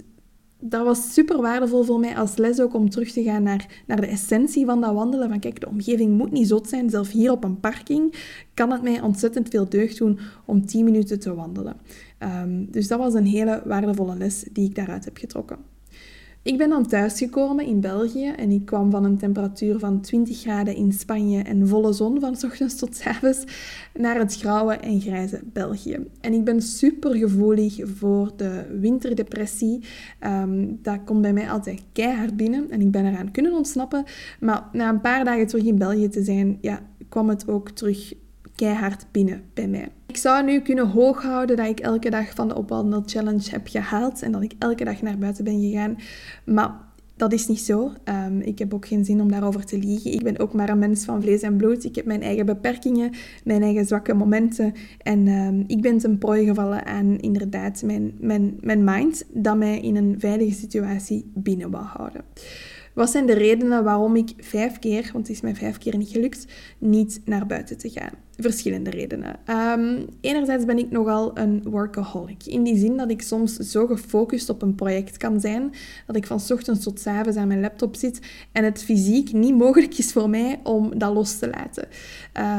dat 0.59 0.85
was 0.85 1.13
super 1.13 1.41
waardevol 1.41 1.83
voor 1.83 1.99
mij 1.99 2.15
als 2.15 2.37
les 2.37 2.59
ook 2.59 2.73
om 2.73 2.89
terug 2.89 3.11
te 3.11 3.23
gaan 3.23 3.43
naar, 3.43 3.83
naar 3.87 4.01
de 4.01 4.07
essentie 4.07 4.65
van 4.65 4.81
dat 4.81 4.93
wandelen. 4.93 5.29
Van 5.29 5.39
kijk, 5.39 5.59
de 5.59 5.67
omgeving 5.67 6.17
moet 6.17 6.31
niet 6.31 6.47
zot 6.47 6.67
zijn. 6.67 6.89
Zelf 6.89 7.11
hier 7.11 7.31
op 7.31 7.43
een 7.43 7.59
parking 7.59 8.13
kan 8.53 8.71
het 8.71 8.81
mij 8.81 9.01
ontzettend 9.01 9.49
veel 9.49 9.69
deugd 9.69 9.97
doen 9.97 10.19
om 10.45 10.65
10 10.65 10.83
minuten 10.83 11.19
te 11.19 11.33
wandelen. 11.33 11.75
Um, 12.19 12.71
dus 12.71 12.87
dat 12.87 12.99
was 12.99 13.13
een 13.13 13.25
hele 13.25 13.61
waardevolle 13.65 14.15
les 14.15 14.45
die 14.51 14.69
ik 14.69 14.75
daaruit 14.75 15.05
heb 15.05 15.17
getrokken. 15.17 15.72
Ik 16.43 16.57
ben 16.57 16.69
dan 16.69 16.87
thuisgekomen 16.87 17.65
in 17.65 17.79
België 17.79 18.27
en 18.27 18.51
ik 18.51 18.65
kwam 18.65 18.91
van 18.91 19.03
een 19.03 19.17
temperatuur 19.17 19.79
van 19.79 20.01
20 20.01 20.39
graden 20.39 20.75
in 20.75 20.91
Spanje 20.91 21.43
en 21.43 21.67
volle 21.67 21.93
zon 21.93 22.19
van 22.19 22.35
ochtends 22.45 22.75
tot 22.75 23.01
avonds 23.05 23.43
naar 23.93 24.17
het 24.17 24.35
grauwe 24.35 24.73
en 24.73 25.01
grijze 25.01 25.41
België. 25.53 25.97
En 26.21 26.33
ik 26.33 26.43
ben 26.43 26.61
super 26.61 27.15
gevoelig 27.15 27.79
voor 27.83 28.31
de 28.35 28.77
winterdepressie. 28.79 29.83
Um, 30.21 30.79
dat 30.81 30.99
komt 31.05 31.21
bij 31.21 31.33
mij 31.33 31.49
altijd 31.49 31.83
keihard 31.91 32.37
binnen 32.37 32.71
en 32.71 32.81
ik 32.81 32.91
ben 32.91 33.05
eraan 33.05 33.31
kunnen 33.31 33.53
ontsnappen. 33.53 34.03
Maar 34.39 34.63
na 34.71 34.89
een 34.89 35.01
paar 35.01 35.25
dagen 35.25 35.47
terug 35.47 35.65
in 35.65 35.77
België 35.77 36.09
te 36.09 36.23
zijn, 36.23 36.57
ja, 36.61 36.81
kwam 37.09 37.29
het 37.29 37.47
ook 37.47 37.69
terug 37.69 38.13
keihard 38.55 39.05
binnen 39.11 39.43
bij 39.53 39.67
mij. 39.67 39.89
Ik 40.07 40.17
zou 40.17 40.45
nu 40.45 40.59
kunnen 40.59 40.87
hooghouden 40.87 41.57
dat 41.57 41.67
ik 41.67 41.79
elke 41.79 42.09
dag 42.09 42.33
van 42.33 42.47
de 42.47 42.55
Opwandel 42.55 43.03
Challenge 43.05 43.49
heb 43.49 43.67
gehaald 43.67 44.21
en 44.21 44.31
dat 44.31 44.43
ik 44.43 44.53
elke 44.59 44.83
dag 44.83 45.01
naar 45.01 45.17
buiten 45.17 45.43
ben 45.43 45.61
gegaan. 45.61 45.97
Maar 46.45 46.71
dat 47.15 47.33
is 47.33 47.47
niet 47.47 47.59
zo. 47.59 47.91
Um, 48.05 48.39
ik 48.41 48.59
heb 48.59 48.73
ook 48.73 48.87
geen 48.87 49.05
zin 49.05 49.21
om 49.21 49.31
daarover 49.31 49.65
te 49.65 49.77
liegen. 49.77 50.11
Ik 50.11 50.23
ben 50.23 50.39
ook 50.39 50.53
maar 50.53 50.69
een 50.69 50.79
mens 50.79 51.05
van 51.05 51.21
vlees 51.21 51.41
en 51.41 51.57
bloed. 51.57 51.83
Ik 51.83 51.95
heb 51.95 52.05
mijn 52.05 52.21
eigen 52.21 52.45
beperkingen, 52.45 53.11
mijn 53.43 53.61
eigen 53.61 53.85
zwakke 53.85 54.13
momenten. 54.13 54.73
En 54.97 55.27
um, 55.27 55.63
ik 55.67 55.81
ben 55.81 55.97
ten 55.97 56.17
prooi 56.17 56.45
gevallen 56.45 56.85
aan 56.85 57.19
inderdaad 57.19 57.83
mijn, 57.85 58.13
mijn, 58.19 58.57
mijn 58.61 58.83
mind 58.83 59.25
dat 59.33 59.57
mij 59.57 59.79
in 59.79 59.95
een 59.95 60.15
veilige 60.17 60.53
situatie 60.53 61.31
binnen 61.33 61.71
wou 61.71 61.85
houden. 61.85 62.21
Wat 62.93 63.09
zijn 63.09 63.25
de 63.25 63.33
redenen 63.33 63.83
waarom 63.83 64.15
ik 64.15 64.33
vijf 64.37 64.79
keer, 64.79 65.09
want 65.13 65.27
het 65.27 65.35
is 65.35 65.41
mij 65.41 65.55
vijf 65.55 65.77
keer 65.77 65.97
niet 65.97 66.09
gelukt, 66.09 66.47
niet 66.77 67.21
naar 67.25 67.45
buiten 67.45 67.77
te 67.77 67.89
gaan? 67.89 68.22
Verschillende 68.37 68.89
redenen. 68.89 69.35
Um, 69.49 70.05
enerzijds 70.21 70.65
ben 70.65 70.77
ik 70.77 70.91
nogal 70.91 71.37
een 71.37 71.61
workaholic. 71.63 72.45
In 72.45 72.63
die 72.63 72.77
zin 72.77 72.97
dat 72.97 73.09
ik 73.09 73.21
soms 73.21 73.55
zo 73.55 73.87
gefocust 73.87 74.49
op 74.49 74.61
een 74.61 74.75
project 74.75 75.17
kan 75.17 75.39
zijn, 75.39 75.73
dat 76.07 76.15
ik 76.15 76.27
van 76.27 76.41
ochtends 76.49 76.83
tot 76.83 77.07
avonds 77.07 77.37
aan 77.37 77.47
mijn 77.47 77.59
laptop 77.59 77.95
zit 77.95 78.19
en 78.51 78.63
het 78.63 78.83
fysiek 78.83 79.33
niet 79.33 79.57
mogelijk 79.57 79.97
is 79.97 80.11
voor 80.11 80.29
mij 80.29 80.59
om 80.63 80.99
dat 80.99 81.13
los 81.13 81.37
te 81.37 81.49
laten. 81.49 81.87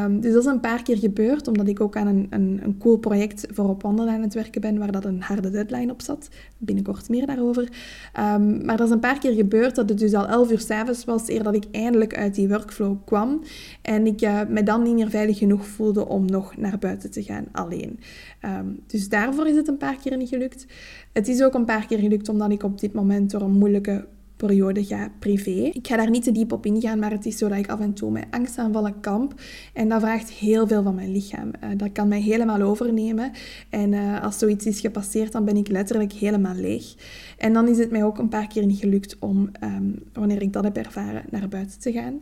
Um, 0.04 0.20
dus 0.20 0.32
dat 0.32 0.42
is 0.42 0.48
een 0.48 0.60
paar 0.60 0.82
keer 0.82 0.98
gebeurd, 0.98 1.48
omdat 1.48 1.68
ik 1.68 1.80
ook 1.80 1.96
aan 1.96 2.06
een, 2.06 2.26
een, 2.30 2.60
een 2.62 2.78
cool 2.78 2.96
project 2.96 3.46
voor 3.50 3.68
op 3.68 3.82
wandelen 3.82 4.14
aan 4.14 4.22
het 4.22 4.34
werken 4.34 4.60
ben, 4.60 4.78
waar 4.78 4.92
dat 4.92 5.04
een 5.04 5.22
harde 5.22 5.50
deadline 5.50 5.92
op 5.92 6.02
zat. 6.02 6.28
Binnenkort 6.58 7.08
meer 7.08 7.26
daarover. 7.26 7.62
Um, 7.62 8.64
maar 8.64 8.76
dat 8.76 8.87
is 8.87 8.92
een 8.92 9.00
paar 9.00 9.18
keer 9.18 9.32
gebeurd 9.32 9.74
dat 9.74 9.88
het 9.88 9.98
dus 9.98 10.14
al 10.14 10.26
elf 10.26 10.50
uur 10.50 10.60
s'avonds 10.60 11.04
was, 11.04 11.28
eer 11.28 11.42
dat 11.42 11.54
ik 11.54 11.64
eindelijk 11.70 12.16
uit 12.16 12.34
die 12.34 12.48
workflow 12.48 12.96
kwam. 13.04 13.42
En 13.82 14.06
ik 14.06 14.22
uh, 14.22 14.40
me 14.48 14.62
dan 14.62 14.82
niet 14.82 14.94
meer 14.94 15.10
veilig 15.10 15.38
genoeg 15.38 15.66
voelde 15.66 16.08
om 16.08 16.24
nog 16.24 16.56
naar 16.56 16.78
buiten 16.78 17.10
te 17.10 17.22
gaan 17.22 17.46
alleen. 17.52 18.00
Um, 18.44 18.80
dus 18.87 19.08
daarvoor 19.08 19.46
is 19.46 19.56
het 19.56 19.68
een 19.68 19.76
paar 19.76 19.96
keer 19.96 20.16
niet 20.16 20.28
gelukt. 20.28 20.66
Het 21.12 21.28
is 21.28 21.42
ook 21.42 21.54
een 21.54 21.64
paar 21.64 21.87
keer 21.87 21.98
gelukt 21.98 22.28
omdat 22.28 22.50
ik 22.50 22.62
op 22.62 22.80
dit 22.80 22.92
moment 22.92 23.30
door 23.30 23.40
een 23.40 23.58
moeilijke 23.58 24.06
periode 24.37 24.85
ga 24.85 25.11
privé. 25.18 25.70
Ik 25.73 25.87
ga 25.87 25.97
daar 25.97 26.11
niet 26.11 26.25
te 26.25 26.33
diep 26.33 26.53
op 26.53 26.66
ingaan, 26.66 26.99
maar 26.99 27.11
het 27.11 27.27
is 27.27 27.38
zo 27.38 27.49
dat 27.49 27.59
ik 27.59 27.68
af 27.68 27.81
en 27.81 27.92
toe 27.92 28.11
met 28.11 28.27
angstaanvallen 28.31 29.01
kamp. 29.01 29.40
En 29.73 29.88
dat 29.88 30.01
vraagt 30.01 30.31
heel 30.31 30.66
veel 30.66 30.83
van 30.83 30.94
mijn 30.94 31.12
lichaam. 31.12 31.51
Uh, 31.64 31.70
dat 31.77 31.92
kan 31.92 32.09
mij 32.09 32.20
helemaal 32.20 32.61
overnemen. 32.61 33.33
En 33.70 33.92
uh, 33.92 34.23
als 34.23 34.38
zoiets 34.38 34.66
is 34.66 34.81
gepasseerd, 34.81 35.33
dan 35.33 35.44
ben 35.44 35.57
ik 35.57 35.68
letterlijk 35.68 36.12
helemaal 36.12 36.55
leeg. 36.55 36.94
En 37.38 37.53
dan 37.53 37.68
is 37.68 37.79
het 37.79 37.90
mij 37.90 38.05
ook 38.05 38.18
een 38.18 38.29
paar 38.29 38.47
keer 38.47 38.66
niet 38.66 38.79
gelukt 38.79 39.16
om, 39.18 39.51
um, 39.62 40.03
wanneer 40.12 40.42
ik 40.42 40.53
dat 40.53 40.64
heb 40.64 40.77
ervaren, 40.77 41.25
naar 41.31 41.49
buiten 41.49 41.81
te 41.81 41.92
gaan. 41.92 42.20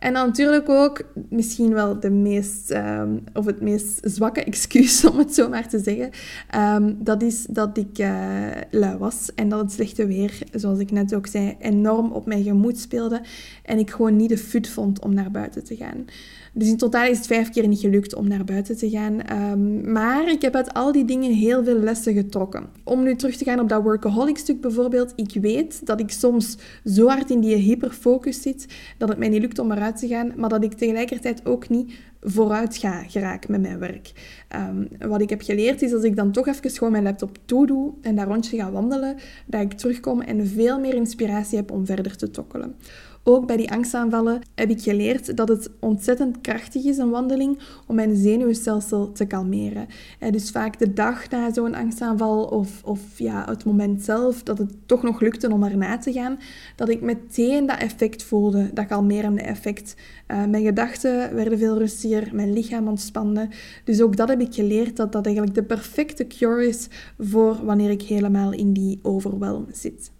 En 0.00 0.12
dan 0.12 0.26
natuurlijk 0.26 0.68
ook 0.68 1.02
misschien 1.28 1.72
wel 1.72 2.00
de 2.00 2.10
meest, 2.10 2.70
um, 2.70 3.24
of 3.34 3.46
het 3.46 3.60
meest 3.60 4.00
zwakke 4.02 4.44
excuus, 4.44 5.04
om 5.10 5.18
het 5.18 5.34
zo 5.34 5.48
maar 5.48 5.68
te 5.68 5.78
zeggen. 5.78 6.10
Um, 6.82 6.96
dat 7.04 7.22
is 7.22 7.44
dat 7.44 7.76
ik 7.76 7.98
uh, 7.98 8.46
lui 8.70 8.98
was 8.98 9.30
en 9.34 9.48
dat 9.48 9.60
het 9.60 9.72
slechte 9.72 10.06
weer, 10.06 10.38
zoals 10.52 10.78
ik 10.78 10.90
net 10.90 11.14
ook 11.14 11.26
zei, 11.26 11.56
enorm 11.58 12.12
op 12.12 12.26
mijn 12.26 12.42
gemoed 12.42 12.78
speelde. 12.78 13.20
En 13.64 13.78
ik 13.78 13.90
gewoon 13.90 14.16
niet 14.16 14.28
de 14.28 14.38
fut 14.38 14.68
vond 14.68 15.00
om 15.00 15.14
naar 15.14 15.30
buiten 15.30 15.64
te 15.64 15.76
gaan. 15.76 16.04
Dus 16.52 16.68
in 16.68 16.76
totaal 16.76 17.06
is 17.06 17.16
het 17.16 17.26
vijf 17.26 17.50
keer 17.50 17.68
niet 17.68 17.80
gelukt 17.80 18.14
om 18.14 18.28
naar 18.28 18.44
buiten 18.44 18.76
te 18.76 18.90
gaan. 18.90 19.40
Um, 19.52 19.92
maar 19.92 20.30
ik 20.30 20.42
heb 20.42 20.54
uit 20.54 20.74
al 20.74 20.92
die 20.92 21.04
dingen 21.04 21.32
heel 21.32 21.64
veel 21.64 21.78
lessen 21.78 22.14
getrokken. 22.14 22.66
Om 22.84 23.02
nu 23.02 23.16
terug 23.16 23.36
te 23.36 23.44
gaan 23.44 23.60
op 23.60 23.68
dat 23.68 23.82
workaholic 23.82 24.38
stuk 24.38 24.60
bijvoorbeeld. 24.60 25.12
Ik 25.16 25.32
weet 25.40 25.86
dat 25.86 26.00
ik 26.00 26.10
soms 26.10 26.56
zo 26.84 27.06
hard 27.06 27.30
in 27.30 27.40
die 27.40 27.56
hyperfocus 27.56 28.42
zit 28.42 28.66
dat 28.98 29.08
het 29.08 29.18
mij 29.18 29.28
niet 29.28 29.40
lukt 29.40 29.58
om 29.58 29.72
eruit 29.72 29.98
te 29.98 30.08
gaan. 30.08 30.32
Maar 30.36 30.48
dat 30.48 30.64
ik 30.64 30.72
tegelijkertijd 30.72 31.46
ook 31.46 31.68
niet 31.68 31.92
vooruit 32.20 32.76
ga 32.76 33.02
geraken 33.02 33.50
met 33.50 33.60
mijn 33.60 33.78
werk. 33.78 34.12
Um, 34.56 34.88
wat 35.08 35.20
ik 35.20 35.30
heb 35.30 35.42
geleerd 35.42 35.82
is 35.82 35.92
als 35.92 36.02
ik 36.02 36.16
dan 36.16 36.32
toch 36.32 36.46
even 36.46 36.70
gewoon 36.70 36.92
mijn 36.92 37.04
laptop 37.04 37.38
toedoe 37.44 37.92
en 38.00 38.14
daar 38.14 38.26
rondje 38.26 38.56
ga 38.56 38.70
wandelen, 38.70 39.16
dat 39.46 39.60
ik 39.60 39.72
terugkom 39.72 40.20
en 40.20 40.46
veel 40.46 40.78
meer 40.78 40.94
inspiratie 40.94 41.58
heb 41.58 41.70
om 41.70 41.86
verder 41.86 42.16
te 42.16 42.30
tokkelen. 42.30 42.74
Ook 43.34 43.46
bij 43.46 43.56
die 43.56 43.72
angstaanvallen 43.72 44.40
heb 44.54 44.70
ik 44.70 44.82
geleerd 44.82 45.36
dat 45.36 45.48
het 45.48 45.70
ontzettend 45.80 46.40
krachtig 46.40 46.84
is, 46.84 46.98
een 46.98 47.10
wandeling, 47.10 47.58
om 47.86 47.94
mijn 47.94 48.16
zenuwstelsel 48.16 49.12
te 49.12 49.24
kalmeren. 49.24 49.86
En 50.18 50.32
dus 50.32 50.50
vaak 50.50 50.78
de 50.78 50.92
dag 50.92 51.30
na 51.30 51.52
zo'n 51.52 51.74
angstaanval 51.74 52.44
of, 52.44 52.84
of 52.84 53.18
ja, 53.18 53.44
het 53.48 53.64
moment 53.64 54.02
zelf, 54.02 54.42
dat 54.42 54.58
het 54.58 54.72
toch 54.86 55.02
nog 55.02 55.20
lukte 55.20 55.52
om 55.52 55.62
erna 55.62 55.98
te 55.98 56.12
gaan, 56.12 56.38
dat 56.76 56.88
ik 56.88 57.00
meteen 57.00 57.66
dat 57.66 57.78
effect 57.78 58.22
voelde, 58.22 58.70
dat 58.74 58.86
kalmerende 58.86 59.42
effect. 59.42 59.94
Uh, 60.28 60.44
mijn 60.44 60.64
gedachten 60.64 61.34
werden 61.34 61.58
veel 61.58 61.78
rustiger, 61.78 62.28
mijn 62.32 62.52
lichaam 62.52 62.88
ontspande. 62.88 63.48
Dus 63.84 64.02
ook 64.02 64.16
dat 64.16 64.28
heb 64.28 64.40
ik 64.40 64.54
geleerd, 64.54 64.96
dat 64.96 65.12
dat 65.12 65.24
eigenlijk 65.24 65.54
de 65.54 65.64
perfecte 65.64 66.26
cure 66.26 66.66
is 66.66 66.88
voor 67.18 67.64
wanneer 67.64 67.90
ik 67.90 68.02
helemaal 68.02 68.52
in 68.52 68.72
die 68.72 68.98
overwhelm 69.02 69.66
zit. 69.72 70.10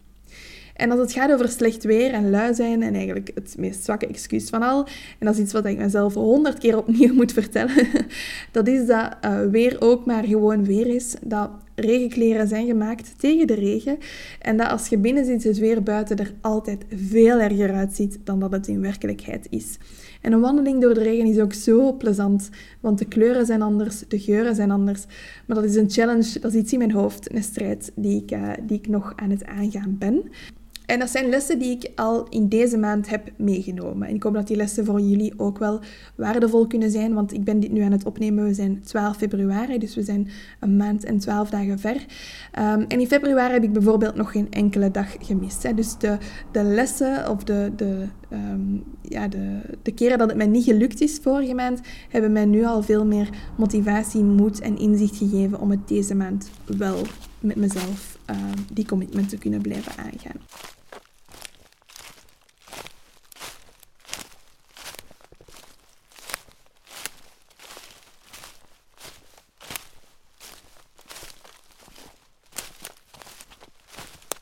En 0.81 0.90
als 0.90 1.01
het 1.01 1.12
gaat 1.12 1.33
over 1.33 1.49
slecht 1.49 1.85
weer 1.85 2.12
en 2.12 2.31
lui 2.31 2.55
zijn, 2.55 2.83
en 2.83 2.95
eigenlijk 2.95 3.31
het 3.35 3.55
meest 3.59 3.85
zwakke 3.85 4.07
excuus 4.07 4.49
van 4.49 4.62
al, 4.62 4.87
en 5.19 5.27
dat 5.27 5.35
is 5.35 5.40
iets 5.40 5.53
wat 5.53 5.64
ik 5.64 5.79
mezelf 5.79 6.14
honderd 6.14 6.59
keer 6.59 6.77
opnieuw 6.77 7.14
moet 7.21 7.33
vertellen, 7.33 7.87
dat 8.53 8.69
is 8.69 8.87
dat 8.87 9.16
uh, 9.25 9.40
weer 9.51 9.77
ook 9.81 10.05
maar 10.05 10.25
gewoon 10.25 10.64
weer 10.64 10.87
is. 10.87 11.14
Dat 11.23 11.51
regenkleren 11.75 12.49
zijn 12.49 12.66
gemaakt 12.66 13.14
tegen 13.19 13.47
de 13.47 13.55
regen. 13.55 13.99
En 14.40 14.57
dat 14.57 14.71
als 14.71 14.88
je 14.88 14.99
binnen 14.99 15.25
zit, 15.25 15.45
het 15.45 15.59
weer 15.59 15.83
buiten 15.83 16.16
er 16.16 16.33
altijd 16.40 16.85
veel 16.95 17.40
erger 17.40 17.75
uitziet 17.75 18.19
dan 18.25 18.40
dat 18.40 18.53
het 18.53 18.69
in 18.69 18.81
werkelijkheid 18.81 19.47
is. 19.51 19.79
En 20.21 20.33
een 20.33 20.40
wandeling 20.40 20.81
door 20.81 20.95
de 20.95 21.03
regen 21.03 21.27
is 21.27 21.38
ook 21.38 21.53
zo 21.53 21.93
plezant, 21.93 22.51
want 22.81 22.99
de 22.99 23.05
kleuren 23.05 23.47
zijn 23.47 23.62
anders, 23.62 24.03
de 24.09 24.19
geuren 24.19 24.55
zijn 24.55 24.71
anders. 24.71 25.05
Maar 25.47 25.57
dat 25.57 25.64
is 25.64 25.77
een 25.77 25.90
challenge, 25.90 26.40
dat 26.40 26.53
is 26.55 26.61
iets 26.61 26.73
in 26.73 26.79
mijn 26.79 26.93
hoofd, 26.93 27.35
een 27.35 27.43
strijd 27.43 27.93
die 27.95 28.23
ik, 28.23 28.31
uh, 28.31 28.53
die 28.62 28.79
ik 28.79 28.88
nog 28.88 29.12
aan 29.16 29.31
het 29.31 29.45
aangaan 29.45 29.97
ben. 29.99 30.23
En 30.90 30.98
dat 30.98 31.11
zijn 31.11 31.29
lessen 31.29 31.59
die 31.59 31.70
ik 31.70 31.90
al 31.94 32.26
in 32.29 32.48
deze 32.48 32.76
maand 32.76 33.09
heb 33.09 33.31
meegenomen. 33.37 34.09
En 34.09 34.14
ik 34.14 34.22
hoop 34.22 34.35
dat 34.35 34.46
die 34.46 34.57
lessen 34.57 34.85
voor 34.85 35.00
jullie 35.00 35.33
ook 35.37 35.59
wel 35.59 35.81
waardevol 36.14 36.66
kunnen 36.66 36.90
zijn, 36.90 37.14
want 37.14 37.33
ik 37.33 37.44
ben 37.44 37.61
dit 37.61 37.72
nu 37.72 37.81
aan 37.81 37.92
het 37.92 38.05
opnemen. 38.05 38.44
We 38.44 38.55
zijn 38.55 38.81
12 38.81 39.16
februari, 39.16 39.79
dus 39.79 39.94
we 39.94 40.03
zijn 40.03 40.29
een 40.61 40.76
maand 40.76 41.05
en 41.05 41.18
12 41.18 41.50
dagen 41.50 41.79
ver. 41.79 41.94
Um, 41.94 42.85
en 42.88 43.00
in 43.00 43.07
februari 43.07 43.53
heb 43.53 43.62
ik 43.62 43.72
bijvoorbeeld 43.72 44.14
nog 44.14 44.33
geen 44.33 44.46
enkele 44.50 44.90
dag 44.90 45.16
gemist. 45.20 45.62
Hè. 45.62 45.74
Dus 45.74 45.98
de, 45.98 46.18
de 46.53 46.62
lessen 46.62 47.31
of 47.31 47.44
de, 47.44 47.72
de, 47.76 48.05
um, 48.33 48.85
ja, 49.03 49.29
de, 49.29 49.61
de 49.83 49.92
keren 49.92 50.18
dat 50.18 50.29
het 50.29 50.37
mij 50.37 50.46
niet 50.46 50.64
gelukt 50.64 51.00
is 51.00 51.18
vorige 51.22 51.55
maand, 51.55 51.81
hebben 52.09 52.33
mij 52.33 52.44
nu 52.44 52.64
al 52.64 52.83
veel 52.83 53.07
meer 53.07 53.29
motivatie, 53.57 54.22
moed 54.22 54.61
en 54.61 54.79
inzicht 54.79 55.16
gegeven 55.16 55.61
om 55.61 55.70
het 55.70 55.88
deze 55.88 56.14
maand 56.14 56.50
wel 56.64 56.96
met 57.40 57.57
mezelf 57.57 58.18
uh, 58.31 58.37
die 58.72 58.87
commitment 58.87 59.29
te 59.29 59.38
kunnen 59.38 59.61
blijven 59.61 59.92
aangaan. 59.96 60.40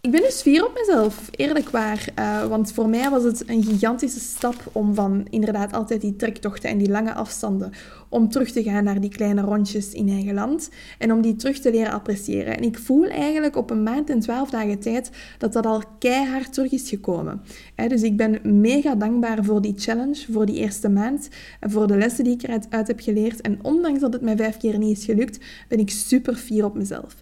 Ik 0.09 0.15
ben 0.15 0.23
dus 0.23 0.41
fier 0.41 0.65
op 0.65 0.75
mezelf, 0.75 1.29
eerlijk 1.31 1.71
waar. 1.71 2.09
Uh, 2.19 2.47
want 2.47 2.73
voor 2.73 2.89
mij 2.89 3.11
was 3.11 3.23
het 3.23 3.49
een 3.49 3.63
gigantische 3.63 4.21
stap 4.21 4.55
om 4.73 4.95
van 4.95 5.27
inderdaad 5.31 5.73
altijd 5.73 6.01
die 6.01 6.17
trektochten 6.17 6.71
en 6.71 6.79
die 6.79 6.89
lange 6.89 7.15
afstanden, 7.15 7.73
om 8.09 8.29
terug 8.29 8.51
te 8.51 8.63
gaan 8.63 8.85
naar 8.85 9.01
die 9.01 9.11
kleine 9.11 9.41
rondjes 9.41 9.93
in 9.93 10.09
eigen 10.09 10.35
land 10.35 10.71
en 10.99 11.13
om 11.13 11.21
die 11.21 11.37
terug 11.37 11.59
te 11.59 11.71
leren 11.71 11.93
appreciëren. 11.93 12.57
En 12.57 12.63
ik 12.63 12.79
voel 12.79 13.05
eigenlijk 13.05 13.57
op 13.57 13.71
een 13.71 13.83
maand 13.83 14.11
en 14.11 14.21
twaalf 14.21 14.51
dagen 14.51 14.79
tijd 14.79 15.11
dat 15.39 15.53
dat 15.53 15.67
al 15.67 15.83
keihard 15.99 16.53
terug 16.53 16.73
is 16.73 16.89
gekomen. 16.89 17.43
dus 17.89 18.03
ik 18.03 18.17
ben 18.17 18.61
mega 18.61 18.95
dankbaar 18.95 19.45
voor 19.45 19.63
die 19.63 19.75
challenge, 19.77 20.27
voor 20.33 20.47
die 20.47 20.57
eerste 20.57 20.89
maand 20.89 21.29
voor 21.61 21.87
de 21.87 21.97
lessen 21.97 22.25
die 22.25 22.33
ik 22.33 22.43
eruit 22.43 22.67
uit 22.71 22.87
heb 22.87 23.01
geleerd. 23.01 23.41
En 23.41 23.59
ondanks 23.63 24.01
dat 24.01 24.13
het 24.13 24.23
mij 24.23 24.37
vijf 24.37 24.57
keer 24.57 24.79
niet 24.79 24.99
is 24.99 25.05
gelukt, 25.05 25.39
ben 25.69 25.79
ik 25.79 25.91
super 25.91 26.35
fier 26.35 26.65
op 26.65 26.75
mezelf. 26.75 27.17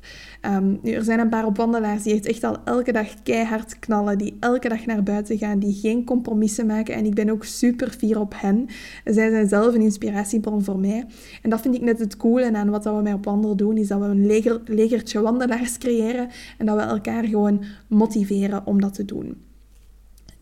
Nu, 0.83 0.93
er 0.93 1.05
zijn 1.05 1.19
een 1.19 1.29
paar 1.29 1.47
opwandelaars 1.47 2.03
die 2.03 2.21
echt 2.21 2.45
al 2.45 2.57
elke 2.65 2.93
dag 2.93 3.23
keihard 3.23 3.79
knallen, 3.79 4.19
die 4.19 4.37
elke 4.41 4.69
dag 4.69 4.87
naar 4.87 5.03
buiten 5.03 5.39
gaan, 5.39 5.59
die 5.59 5.73
geen 5.73 6.05
compromissen 6.05 6.67
maken. 6.67 6.95
En 6.95 7.05
ik 7.05 7.15
ben 7.15 7.31
ook 7.31 7.45
super 7.45 7.91
fier 7.91 8.21
op 8.21 8.35
hen. 8.37 8.67
Zij 9.05 9.31
zijn 9.31 9.49
zelf 9.49 9.75
een 9.75 9.81
inspiratiebron 9.81 10.65
voor 10.65 10.79
mij. 10.79 11.07
En 11.43 11.51
dat 11.51 11.61
vind 11.61 11.75
ik 11.75 11.83
net 11.83 11.99
het 11.99 12.17
coole 12.17 12.57
aan 12.57 12.71
wat 12.71 12.85
we 12.85 12.91
met 12.91 13.15
op 13.15 13.25
wandel 13.25 13.57
doen, 13.57 13.77
is 13.77 13.89
dat 13.89 13.99
we 14.01 14.05
een 14.05 14.27
leger, 14.27 14.61
legertje 14.65 15.21
wandelaars 15.21 15.79
creëren 15.79 16.29
en 16.59 16.67
dat 16.67 16.77
we 16.77 16.83
elkaar 16.83 17.25
gewoon 17.25 17.65
motiveren 17.89 18.67
om 18.67 18.81
dat 18.81 18.95
te 18.95 19.05
doen. 19.05 19.46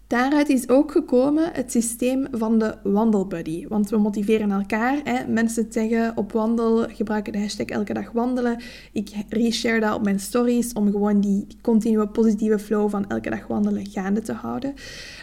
Daaruit 0.07 0.49
is 0.49 0.69
ook 0.69 0.93
gekomen 0.93 1.51
het 1.53 1.71
systeem 1.71 2.27
van 2.31 2.59
de 2.59 2.75
wandelbuddy. 2.83 3.67
Want 3.69 3.91
we 3.91 3.99
motiveren 3.99 4.51
elkaar. 4.51 5.01
Hè. 5.05 5.27
Mensen 5.29 5.67
zeggen 5.69 6.13
op 6.17 6.33
wandel, 6.33 6.89
gebruiken 6.89 7.33
de 7.33 7.39
hashtag 7.39 7.67
elke 7.67 7.93
dag 7.93 8.11
wandelen. 8.11 8.63
Ik 8.93 9.11
reshare 9.29 9.81
dat 9.81 9.95
op 9.95 10.05
mijn 10.05 10.21
stories 10.21 10.73
om 10.73 10.91
gewoon 10.91 11.21
die 11.21 11.47
continue 11.63 12.09
positieve 12.09 12.59
flow 12.59 12.91
van 12.91 13.09
elke 13.09 13.31
dag 13.31 13.47
wandelen 13.47 13.87
gaande 13.87 14.21
te 14.21 14.33
houden. 14.33 14.75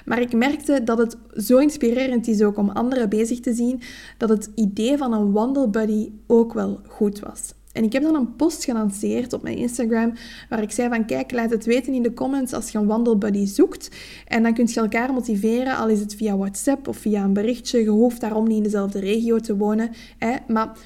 Maar 0.05 0.21
ik 0.21 0.33
merkte 0.33 0.83
dat 0.83 0.97
het 0.97 1.17
zo 1.45 1.57
inspirerend 1.57 2.27
is 2.27 2.41
ook 2.41 2.57
om 2.57 2.69
anderen 2.69 3.09
bezig 3.09 3.39
te 3.39 3.53
zien, 3.53 3.81
dat 4.17 4.29
het 4.29 4.49
idee 4.55 4.97
van 4.97 5.13
een 5.13 5.31
wandelbuddy 5.31 6.11
ook 6.27 6.53
wel 6.53 6.79
goed 6.87 7.19
was. 7.19 7.53
En 7.73 7.83
ik 7.83 7.93
heb 7.93 8.03
dan 8.03 8.15
een 8.15 8.35
post 8.35 8.63
gelanceerd 8.63 9.33
op 9.33 9.41
mijn 9.41 9.57
Instagram 9.57 10.13
waar 10.49 10.61
ik 10.61 10.71
zei 10.71 10.89
van 10.89 11.05
kijk, 11.05 11.31
laat 11.31 11.49
het 11.49 11.65
weten 11.65 11.93
in 11.93 12.03
de 12.03 12.13
comments 12.13 12.53
als 12.53 12.71
je 12.71 12.77
een 12.77 12.87
wandelbuddy 12.87 13.45
zoekt. 13.45 13.89
En 14.27 14.43
dan 14.43 14.53
kun 14.53 14.67
je 14.67 14.79
elkaar 14.79 15.13
motiveren, 15.13 15.77
al 15.77 15.89
is 15.89 15.99
het 15.99 16.15
via 16.15 16.37
WhatsApp 16.37 16.87
of 16.87 16.97
via 16.97 17.23
een 17.23 17.33
berichtje. 17.33 17.83
Je 17.83 17.89
hoeft 17.89 18.21
daarom 18.21 18.47
niet 18.47 18.57
in 18.57 18.63
dezelfde 18.63 18.99
regio 18.99 19.39
te 19.39 19.57
wonen. 19.57 19.89
Hè? 20.17 20.35
Maar 20.47 20.77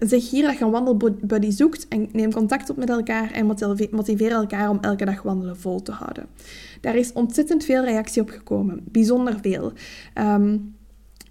zeg 0.00 0.30
hier 0.30 0.42
dat 0.42 0.58
je 0.58 0.64
een 0.64 0.70
wandelbuddy 0.70 1.50
zoekt 1.50 1.88
en 1.88 2.08
neem 2.12 2.32
contact 2.32 2.70
op 2.70 2.76
met 2.76 2.90
elkaar 2.90 3.30
en 3.30 3.46
motiveer 3.90 4.30
elkaar 4.30 4.70
om 4.70 4.78
elke 4.80 5.04
dag 5.04 5.22
wandelen 5.22 5.56
vol 5.56 5.82
te 5.82 5.92
houden. 5.92 6.26
Daar 6.80 6.96
is 6.96 7.12
ontzettend 7.12 7.64
veel 7.64 7.84
reactie 7.84 8.22
op 8.22 8.30
gekomen. 8.30 8.80
Bijzonder 8.90 9.38
veel. 9.42 9.72
Um, 10.14 10.74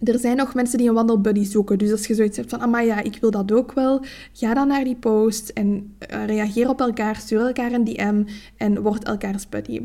er 0.04 0.20
zijn 0.20 0.38
nog 0.38 0.54
mensen 0.54 0.78
die 0.78 0.88
een 0.88 0.94
wandelbuddy 0.94 1.44
zoeken. 1.44 1.78
Dus 1.78 1.92
als 1.92 2.08
je 2.08 2.16
zoiets 2.16 2.38
hebt 2.38 2.50
van, 2.50 2.74
ah 2.74 2.86
ja, 2.86 3.02
ik 3.02 3.18
wil 3.22 3.32
dat 3.32 3.52
ook 3.52 3.72
wel, 3.72 4.04
ga 4.34 4.54
dan 4.54 4.68
naar 4.68 4.84
die 4.84 4.96
post 4.96 5.50
en 5.50 5.96
uh, 6.12 6.26
reageer 6.26 6.70
op 6.70 6.80
elkaar, 6.80 7.16
stuur 7.16 7.40
elkaar 7.40 7.72
een 7.72 7.84
DM 7.84 8.24
en 8.58 8.82
word 8.82 9.04
elkaars 9.04 9.50
buddy. 9.50 9.82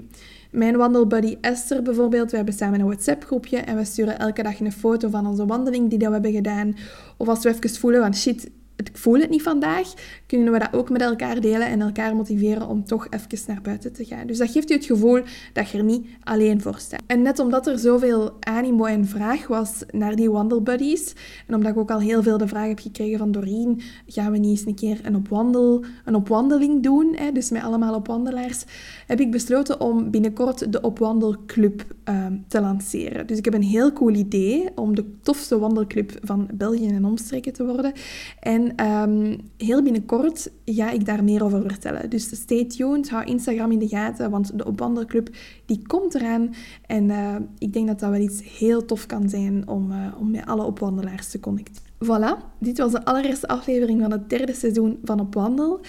Mijn 0.51 0.77
wandelbuddy 0.77 1.37
Esther 1.41 1.83
bijvoorbeeld, 1.83 2.31
we 2.31 2.37
hebben 2.37 2.55
samen 2.55 2.81
een 2.81 2.87
WhatsApp-groepje 2.87 3.59
en 3.59 3.77
we 3.77 3.85
sturen 3.85 4.19
elke 4.19 4.43
dag 4.43 4.61
een 4.61 4.73
foto 4.73 5.09
van 5.09 5.27
onze 5.27 5.47
wandeling 5.47 5.89
die 5.91 5.99
dat 5.99 6.09
we 6.09 6.15
hebben 6.15 6.33
gedaan. 6.33 6.77
Of 7.17 7.29
als 7.29 7.43
we 7.43 7.49
even 7.49 7.71
voelen 7.71 8.01
van, 8.01 8.15
shit, 8.15 8.51
ik 8.77 8.91
voel 8.93 9.19
het 9.21 9.31
niet 9.31 9.43
vandaag, 9.43 9.93
kunnen 10.27 10.53
we 10.53 10.59
dat 10.59 10.73
ook 10.73 10.91
met 10.91 11.01
elkaar 11.01 11.41
delen 11.41 11.67
en 11.67 11.81
elkaar 11.81 12.17
motiveren 12.17 12.69
om 12.69 12.85
toch 12.85 13.07
even 13.11 13.39
naar 13.47 13.61
buiten 13.63 13.93
te 13.93 14.05
gaan. 14.05 14.27
Dus 14.27 14.39
dat 14.39 14.51
geeft 14.51 14.71
u 14.71 14.75
het 14.75 14.85
gevoel 14.85 15.21
dat 15.53 15.71
je 15.71 15.79
er 15.79 15.85
niet 15.85 16.07
alleen 16.23 16.61
voor 16.61 16.79
staat. 16.79 17.03
En 17.07 17.23
net 17.23 17.39
omdat 17.39 17.67
er 17.67 17.79
zoveel 17.79 18.37
animo 18.41 18.85
en 18.85 19.07
vraag 19.07 19.47
was 19.47 19.83
naar 19.91 20.17
die 20.17 20.31
wandelbuddies, 20.31 21.13
en 21.47 21.55
omdat 21.55 21.73
ik 21.73 21.79
ook 21.79 21.91
al 21.91 22.01
heel 22.01 22.23
veel 22.23 22.39
de 22.39 22.49
vraag 22.49 22.69
heb 22.69 22.79
gekregen 22.79 23.19
van 23.19 23.33
Doreen, 23.33 23.81
gaan 24.07 24.33
we 24.33 24.39
niet 24.39 24.51
eens 24.51 24.67
een 24.67 24.75
keer 24.75 25.01
een, 25.03 25.17
opwandel, 25.17 25.85
een 26.05 26.15
opwandeling 26.15 26.83
doen, 26.83 27.15
hè, 27.17 27.33
dus 27.33 27.51
met 27.51 27.63
allemaal 27.63 27.95
opwandelaars, 27.95 28.65
heb 29.07 29.21
ik 29.21 29.31
besloten 29.31 29.81
om 29.81 30.11
binnenkort 30.11 30.73
de 30.73 30.81
Opwandelclub 30.81 31.85
uh, 32.09 32.27
te 32.49 32.61
lanceren. 32.61 33.27
Dus 33.27 33.39
ik 33.39 33.45
heb 33.45 33.55
een 33.55 33.63
heel 33.63 33.93
cool 33.93 34.15
idee 34.15 34.69
om 34.75 34.95
de 34.95 35.05
tofste 35.23 35.59
wandelclub 35.59 36.13
van 36.23 36.49
België 36.55 36.89
en 36.89 37.05
omstreken 37.05 37.53
te 37.53 37.65
worden. 37.65 37.93
En 38.41 38.66
um, 38.81 39.41
heel 39.57 39.83
binnenkort 39.83 40.51
ga 40.65 40.91
ik 40.91 41.05
daar 41.07 41.25
meer 41.25 41.45
over 41.45 41.63
vertellen. 41.63 42.11
Dus 42.11 42.37
stay 42.37 42.65
tuned, 42.65 43.11
hou 43.11 43.25
Instagram 43.25 43.73
in 43.73 43.79
de 43.79 43.89
gaten, 43.89 44.31
want 44.31 44.59
de 44.59 44.67
Opwandelclub 44.67 45.29
die 45.67 45.83
komt 45.87 46.15
eraan. 46.15 46.55
En 46.87 47.09
uh, 47.09 47.37
ik 47.59 47.73
denk 47.73 47.87
dat 47.87 48.01
dat 48.01 48.11
wel 48.11 48.21
iets 48.21 48.59
heel 48.59 48.85
tof 48.85 49.07
kan 49.07 49.29
zijn 49.29 49.69
om, 49.69 49.91
uh, 49.91 50.07
om 50.19 50.31
met 50.31 50.47
alle 50.47 50.65
opwandelaars 50.65 51.31
te 51.31 51.41
connecten. 51.41 51.83
Voilà, 52.05 52.59
dit 52.59 52.79
was 52.79 52.93
de 52.93 53.05
allereerste 53.05 53.49
aflevering 53.49 54.01
van 54.01 54.11
het 54.11 54.31
derde 54.31 54.55
seizoen 54.55 54.99
van 55.05 55.21
Op 55.21 55.35
Wandel. 55.35 55.81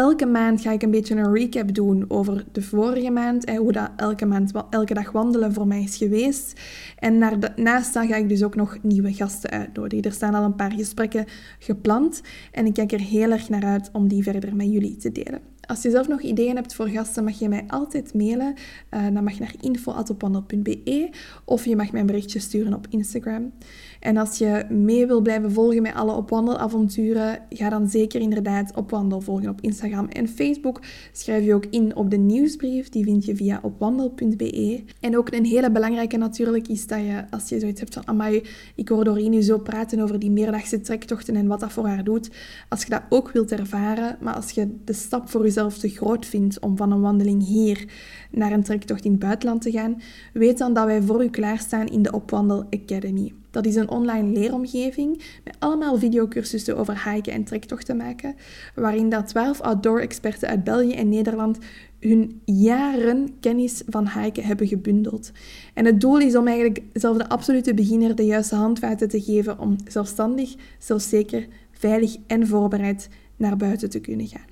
Elke 0.00 0.26
maand 0.26 0.60
ga 0.60 0.72
ik 0.72 0.82
een 0.82 0.90
beetje 0.90 1.14
een 1.14 1.32
recap 1.32 1.74
doen 1.74 2.04
over 2.08 2.44
de 2.52 2.62
vorige 2.62 3.10
maand. 3.10 3.44
En 3.44 3.56
hoe 3.56 3.72
dat 3.72 3.90
elke 3.96 4.26
maand, 4.26 4.52
elke 4.70 4.94
dag 4.94 5.12
wandelen 5.12 5.52
voor 5.52 5.66
mij 5.66 5.82
is 5.82 5.96
geweest. 5.96 6.60
En 6.98 7.18
naast 7.56 7.94
dat 7.94 8.06
ga 8.06 8.16
ik 8.16 8.28
dus 8.28 8.42
ook 8.42 8.54
nog 8.54 8.78
nieuwe 8.82 9.12
gasten 9.12 9.50
uitnodigen. 9.50 10.04
Er 10.04 10.12
staan 10.12 10.34
al 10.34 10.44
een 10.44 10.54
paar 10.54 10.72
gesprekken 10.72 11.24
gepland. 11.58 12.20
En 12.52 12.66
ik 12.66 12.72
kijk 12.72 12.92
er 12.92 13.00
heel 13.00 13.30
erg 13.30 13.48
naar 13.48 13.64
uit 13.64 13.90
om 13.92 14.08
die 14.08 14.22
verder 14.22 14.56
met 14.56 14.72
jullie 14.72 14.96
te 14.96 15.12
delen. 15.12 15.40
Als 15.70 15.82
je 15.82 15.90
zelf 15.90 16.08
nog 16.08 16.20
ideeën 16.20 16.56
hebt 16.56 16.74
voor 16.74 16.88
gasten, 16.88 17.24
mag 17.24 17.38
je 17.38 17.48
mij 17.48 17.64
altijd 17.66 18.14
mailen. 18.14 18.54
Uh, 18.90 19.02
dan 19.12 19.24
mag 19.24 19.32
je 19.32 19.40
naar 19.40 19.54
info.opwandel.be 19.60 21.10
of 21.44 21.64
je 21.64 21.76
mag 21.76 21.92
mij 21.92 22.00
een 22.00 22.06
berichtje 22.06 22.38
sturen 22.38 22.74
op 22.74 22.86
Instagram. 22.90 23.52
En 24.00 24.16
als 24.16 24.38
je 24.38 24.64
mee 24.68 25.06
wil 25.06 25.20
blijven 25.20 25.52
volgen 25.52 25.82
met 25.82 25.94
alle 25.94 26.12
opwandelavonturen, 26.12 27.38
ga 27.48 27.68
dan 27.68 27.88
zeker 27.88 28.20
inderdaad 28.20 28.76
opwandel 28.76 29.20
volgen 29.20 29.48
op 29.48 29.60
Instagram 29.60 30.08
en 30.08 30.28
Facebook. 30.28 30.80
Schrijf 31.12 31.44
je 31.44 31.54
ook 31.54 31.66
in 31.66 31.96
op 31.96 32.10
de 32.10 32.16
nieuwsbrief, 32.16 32.88
die 32.88 33.04
vind 33.04 33.24
je 33.24 33.36
via 33.36 33.60
opwandel.be. 33.62 34.84
En 35.00 35.16
ook 35.16 35.32
een 35.32 35.44
hele 35.44 35.70
belangrijke 35.70 36.16
natuurlijk 36.16 36.68
is 36.68 36.86
dat 36.86 36.98
je, 36.98 37.24
als 37.30 37.48
je 37.48 37.60
zoiets 37.60 37.80
hebt 37.80 37.94
van, 37.94 38.06
amai, 38.06 38.42
ik 38.74 38.88
hoor 38.88 39.04
Doreen 39.04 39.30
nu 39.30 39.40
zo 39.40 39.58
praten 39.58 40.00
over 40.00 40.18
die 40.18 40.30
meerdagse 40.30 40.80
trektochten 40.80 41.36
en 41.36 41.46
wat 41.46 41.60
dat 41.60 41.72
voor 41.72 41.86
haar 41.86 42.04
doet. 42.04 42.30
Als 42.68 42.82
je 42.82 42.90
dat 42.90 43.02
ook 43.08 43.30
wilt 43.30 43.52
ervaren, 43.52 44.16
maar 44.20 44.34
als 44.34 44.50
je 44.50 44.68
de 44.84 44.92
stap 44.92 45.28
voor 45.28 45.42
jezelf 45.42 45.78
te 45.78 45.88
groot 45.88 46.26
vindt 46.26 46.60
om 46.60 46.76
van 46.76 46.92
een 46.92 47.00
wandeling 47.00 47.46
hier 47.46 47.88
naar 48.30 48.52
een 48.52 48.62
trektocht 48.62 49.04
in 49.04 49.10
het 49.10 49.20
buitenland 49.20 49.62
te 49.62 49.70
gaan, 49.70 50.00
weet 50.32 50.58
dan 50.58 50.74
dat 50.74 50.84
wij 50.84 51.02
voor 51.02 51.24
u 51.24 51.28
klaarstaan 51.28 51.86
in 51.86 52.02
de 52.02 52.12
Opwandel 52.12 52.64
Academy. 52.70 53.32
Dat 53.50 53.66
is 53.66 53.74
een 53.74 53.90
online 53.90 54.32
leeromgeving 54.38 55.22
met 55.44 55.56
allemaal 55.58 55.98
videocursussen 55.98 56.76
over 56.76 57.10
hiken 57.10 57.32
en 57.32 57.44
trektochten 57.44 57.96
maken, 57.96 58.34
waarin 58.74 59.08
dat 59.08 59.28
12 59.28 59.60
outdoor-experten 59.60 60.48
uit 60.48 60.64
België 60.64 60.92
en 60.92 61.08
Nederland 61.08 61.58
hun 62.00 62.40
jaren 62.44 63.28
kennis 63.40 63.82
van 63.86 64.08
hiken 64.08 64.44
hebben 64.44 64.66
gebundeld. 64.66 65.32
En 65.74 65.84
het 65.84 66.00
doel 66.00 66.18
is 66.18 66.36
om 66.36 66.46
eigenlijk 66.46 66.82
zelf 66.92 67.16
de 67.16 67.28
absolute 67.28 67.74
beginner 67.74 68.14
de 68.14 68.24
juiste 68.24 68.54
handvaten 68.54 69.08
te 69.08 69.20
geven 69.20 69.58
om 69.58 69.76
zelfstandig, 69.86 70.54
zelfzeker, 70.78 71.46
veilig 71.72 72.16
en 72.26 72.46
voorbereid 72.46 73.08
naar 73.36 73.56
buiten 73.56 73.90
te 73.90 74.00
kunnen 74.00 74.26
gaan. 74.26 74.49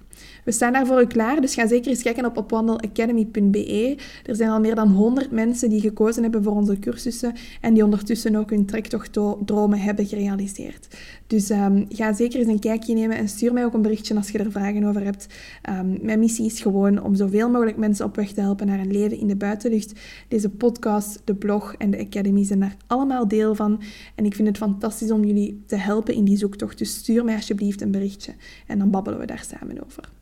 We 0.49 0.55
staan 0.55 0.73
daar 0.73 0.87
voor 0.87 1.01
u 1.03 1.07
klaar, 1.07 1.41
dus 1.41 1.55
ga 1.55 1.67
zeker 1.67 1.91
eens 1.91 2.03
kijken 2.03 2.25
op 2.25 2.37
opwandelacademy.be. 2.37 3.97
Er 4.25 4.37
zijn 4.37 4.51
al 4.51 4.61
meer 4.61 4.75
dan 4.75 4.89
100 4.89 5.31
mensen 5.31 5.71
die 5.71 5.81
gekozen 5.81 6.23
hebben 6.23 6.43
voor 6.43 6.53
onze 6.53 6.79
cursussen 6.79 7.35
en 7.61 7.75
die 7.75 7.85
ondertussen 7.85 8.37
ook 8.37 8.51
hun 8.51 8.67
trektochtdromen 8.67 9.79
hebben 9.79 10.07
gerealiseerd. 10.07 10.97
Dus 11.27 11.51
um, 11.51 11.87
ga 11.89 12.13
zeker 12.13 12.39
eens 12.39 12.49
een 12.49 12.59
kijkje 12.59 12.95
nemen 12.95 13.17
en 13.17 13.29
stuur 13.29 13.53
mij 13.53 13.65
ook 13.65 13.75
een 13.75 13.83
berichtje 13.83 14.17
als 14.17 14.31
je 14.31 14.39
er 14.39 14.51
vragen 14.51 14.85
over 14.85 15.05
hebt. 15.05 15.27
Um, 15.71 15.99
mijn 16.03 16.19
missie 16.19 16.47
is 16.47 16.61
gewoon 16.61 17.03
om 17.03 17.15
zoveel 17.15 17.51
mogelijk 17.51 17.77
mensen 17.77 18.05
op 18.05 18.17
weg 18.17 18.33
te 18.33 18.41
helpen 18.41 18.67
naar 18.67 18.79
een 18.79 18.93
leven 18.93 19.19
in 19.19 19.27
de 19.27 19.37
buitenlucht. 19.37 19.93
Deze 20.29 20.49
podcast, 20.49 21.23
de 21.25 21.35
blog 21.35 21.75
en 21.75 21.91
de 21.91 21.99
academy 21.99 22.45
zijn 22.45 22.61
daar 22.61 22.77
allemaal 22.87 23.29
deel 23.29 23.55
van. 23.55 23.81
En 24.15 24.25
ik 24.25 24.35
vind 24.35 24.49
het 24.49 24.57
fantastisch 24.57 25.11
om 25.11 25.25
jullie 25.25 25.63
te 25.67 25.77
helpen 25.77 26.15
in 26.15 26.25
die 26.25 26.37
zoektocht. 26.37 26.79
Dus 26.79 26.95
stuur 26.95 27.25
mij 27.25 27.35
alsjeblieft 27.35 27.81
een 27.81 27.91
berichtje 27.91 28.35
en 28.67 28.79
dan 28.79 28.91
babbelen 28.91 29.19
we 29.19 29.27
daar 29.27 29.45
samen 29.47 29.85
over. 29.85 30.18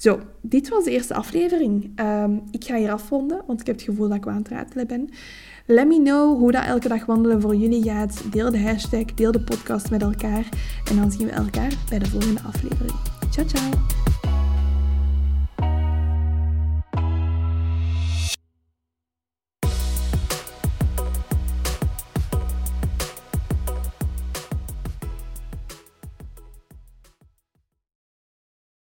Zo, 0.00 0.20
dit 0.40 0.68
was 0.68 0.84
de 0.84 0.90
eerste 0.90 1.14
aflevering. 1.14 1.92
Ehm, 1.94 2.38
ik 2.50 2.64
ga 2.64 2.76
hier 2.76 2.92
afronden, 2.92 3.42
want 3.46 3.60
ik 3.60 3.66
heb 3.66 3.74
het 3.74 3.84
gevoel 3.84 4.08
dat 4.08 4.16
ik 4.16 4.26
aan 4.26 4.36
het 4.36 4.48
ratelen 4.48 4.86
ben. 4.86 5.08
Let 5.66 5.86
me 5.86 6.02
know 6.02 6.38
hoe 6.38 6.52
dat 6.52 6.64
elke 6.64 6.88
dag 6.88 7.06
wandelen 7.06 7.40
voor 7.40 7.56
jullie 7.56 7.82
gaat. 7.82 8.22
Deel 8.32 8.50
de 8.50 8.60
hashtag, 8.60 9.04
deel 9.04 9.32
de 9.32 9.40
podcast 9.40 9.90
met 9.90 10.02
elkaar. 10.02 10.48
En 10.90 10.96
dan 10.96 11.10
zien 11.10 11.26
we 11.26 11.32
elkaar 11.32 11.72
bij 11.88 11.98
de 11.98 12.06
volgende 12.06 12.40
aflevering. 12.42 12.94
Ciao, 13.30 13.46
ciao! 13.46 14.09